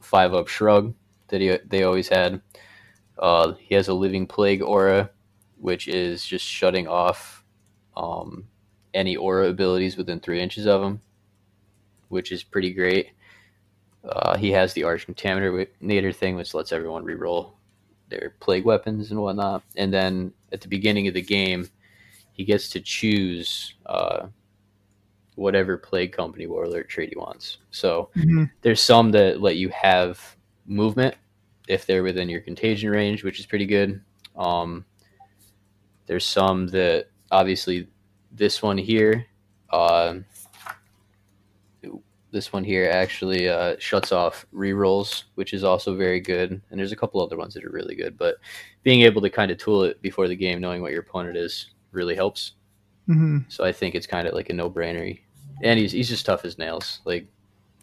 [0.00, 0.94] five up shrug
[1.28, 2.40] that he they always had.
[3.18, 5.10] Uh, he has a living plague aura,
[5.58, 7.44] which is just shutting off
[7.96, 8.44] um,
[8.94, 11.00] any aura abilities within three inches of him,
[12.08, 13.10] which is pretty great.
[14.02, 17.52] Uh, he has the Arch Contaminator thing, which lets everyone reroll
[18.08, 19.62] their plague weapons and whatnot.
[19.76, 21.68] And then at the beginning of the game,
[22.32, 24.28] he gets to choose uh,
[25.40, 27.58] whatever plague company warlord he wants.
[27.70, 28.10] So
[28.60, 30.36] there's some that let you have
[30.66, 31.14] movement
[31.66, 34.02] if they're within your contagion range, which is pretty good.
[34.36, 34.84] Um,
[36.04, 37.88] there's some that obviously
[38.30, 39.26] this one here,
[39.70, 40.16] uh,
[42.32, 46.60] this one here actually uh, shuts off rerolls, which is also very good.
[46.70, 48.36] And there's a couple other ones that are really good, but
[48.82, 51.70] being able to kind of tool it before the game, knowing what your opponent is,
[51.92, 52.52] really helps.
[53.06, 55.18] hmm So I think it's kind of like a no brainer.
[55.62, 57.00] And he's he's just tough as nails.
[57.04, 57.26] Like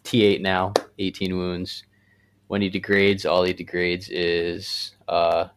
[0.04, 1.84] T8 now, 18 wounds.
[2.48, 5.48] When he degrades, all he degrades is uh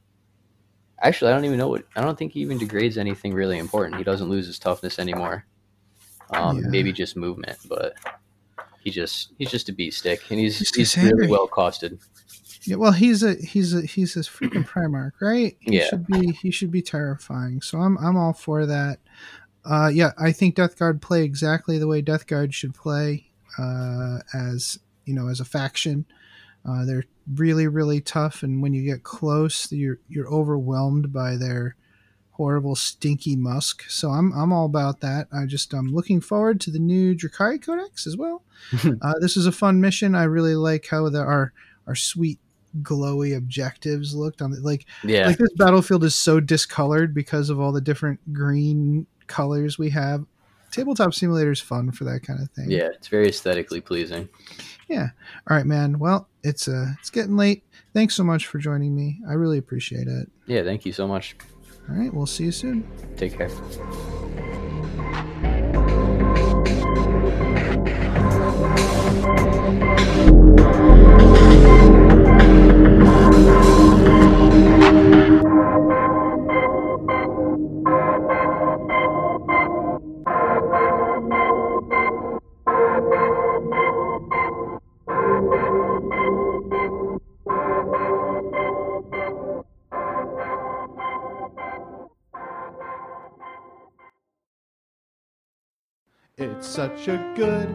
[1.02, 3.98] actually I don't even know what I don't think he even degrades anything really important.
[3.98, 5.46] He doesn't lose his toughness anymore.
[6.32, 6.70] Um Yeah.
[6.70, 7.94] maybe just movement, but
[8.82, 12.00] he just he's just a beat stick and he's He's he's, really well costed.
[12.64, 15.58] Yeah, well, he's a he's a he's a freaking Primarch, right?
[15.62, 15.88] He Yeah.
[15.88, 17.62] should be he should be terrifying.
[17.62, 19.00] So I'm I'm all for that.
[19.64, 23.28] Uh, yeah, I think Death Guard play exactly the way Death Guard should play.
[23.58, 26.06] Uh, as you know, as a faction,
[26.68, 27.06] uh, they're
[27.36, 31.76] really really tough, and when you get close, you're you're overwhelmed by their
[32.32, 33.84] horrible stinky musk.
[33.90, 35.28] So I'm I'm all about that.
[35.32, 38.44] I just I'm looking forward to the new Drukhari Codex as well.
[39.02, 40.16] uh, this is a fun mission.
[40.16, 41.54] I really like how the, our
[41.88, 42.40] our sweet
[42.82, 44.64] glowy objectives looked on it.
[44.64, 45.28] Like Yeah.
[45.28, 50.26] like this battlefield is so discolored because of all the different green colors we have.
[50.72, 52.70] Tabletop Simulator is fun for that kind of thing.
[52.72, 54.30] yeah, it's very aesthetically pleasing.
[54.88, 55.10] Yeah.
[55.50, 56.00] All right, man.
[56.00, 57.64] Well, it's uh it's getting late.
[57.94, 59.20] Thanks so much for joining me.
[59.30, 60.30] I really appreciate it.
[60.48, 61.36] Yeah, thank you so much.
[61.90, 62.88] All right, we'll see you soon.
[63.18, 63.50] Take care.
[96.38, 97.68] It's such a good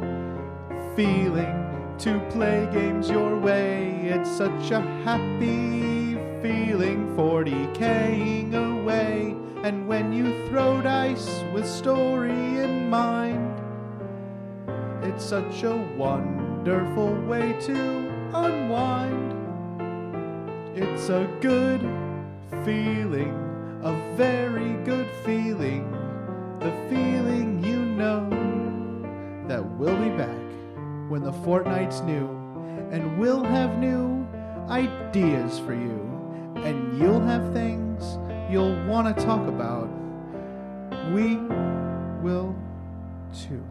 [0.96, 4.00] feeling to play games your way.
[4.04, 9.36] It's such a happy feeling 40king away.
[9.62, 13.60] And when you throw dice with story in mind,
[15.04, 19.32] it's such a wonderful way to unwind.
[20.74, 21.82] It's a good
[22.64, 23.34] feeling,
[23.82, 25.92] a very good feeling,
[26.58, 28.45] the feeling you know
[29.48, 30.36] that we'll be back
[31.08, 32.26] when the fortnight's new,
[32.90, 34.26] and we'll have new
[34.68, 38.18] ideas for you, and you'll have things
[38.50, 39.88] you'll want to talk about.
[41.12, 41.36] We
[42.22, 42.54] will
[43.32, 43.62] too.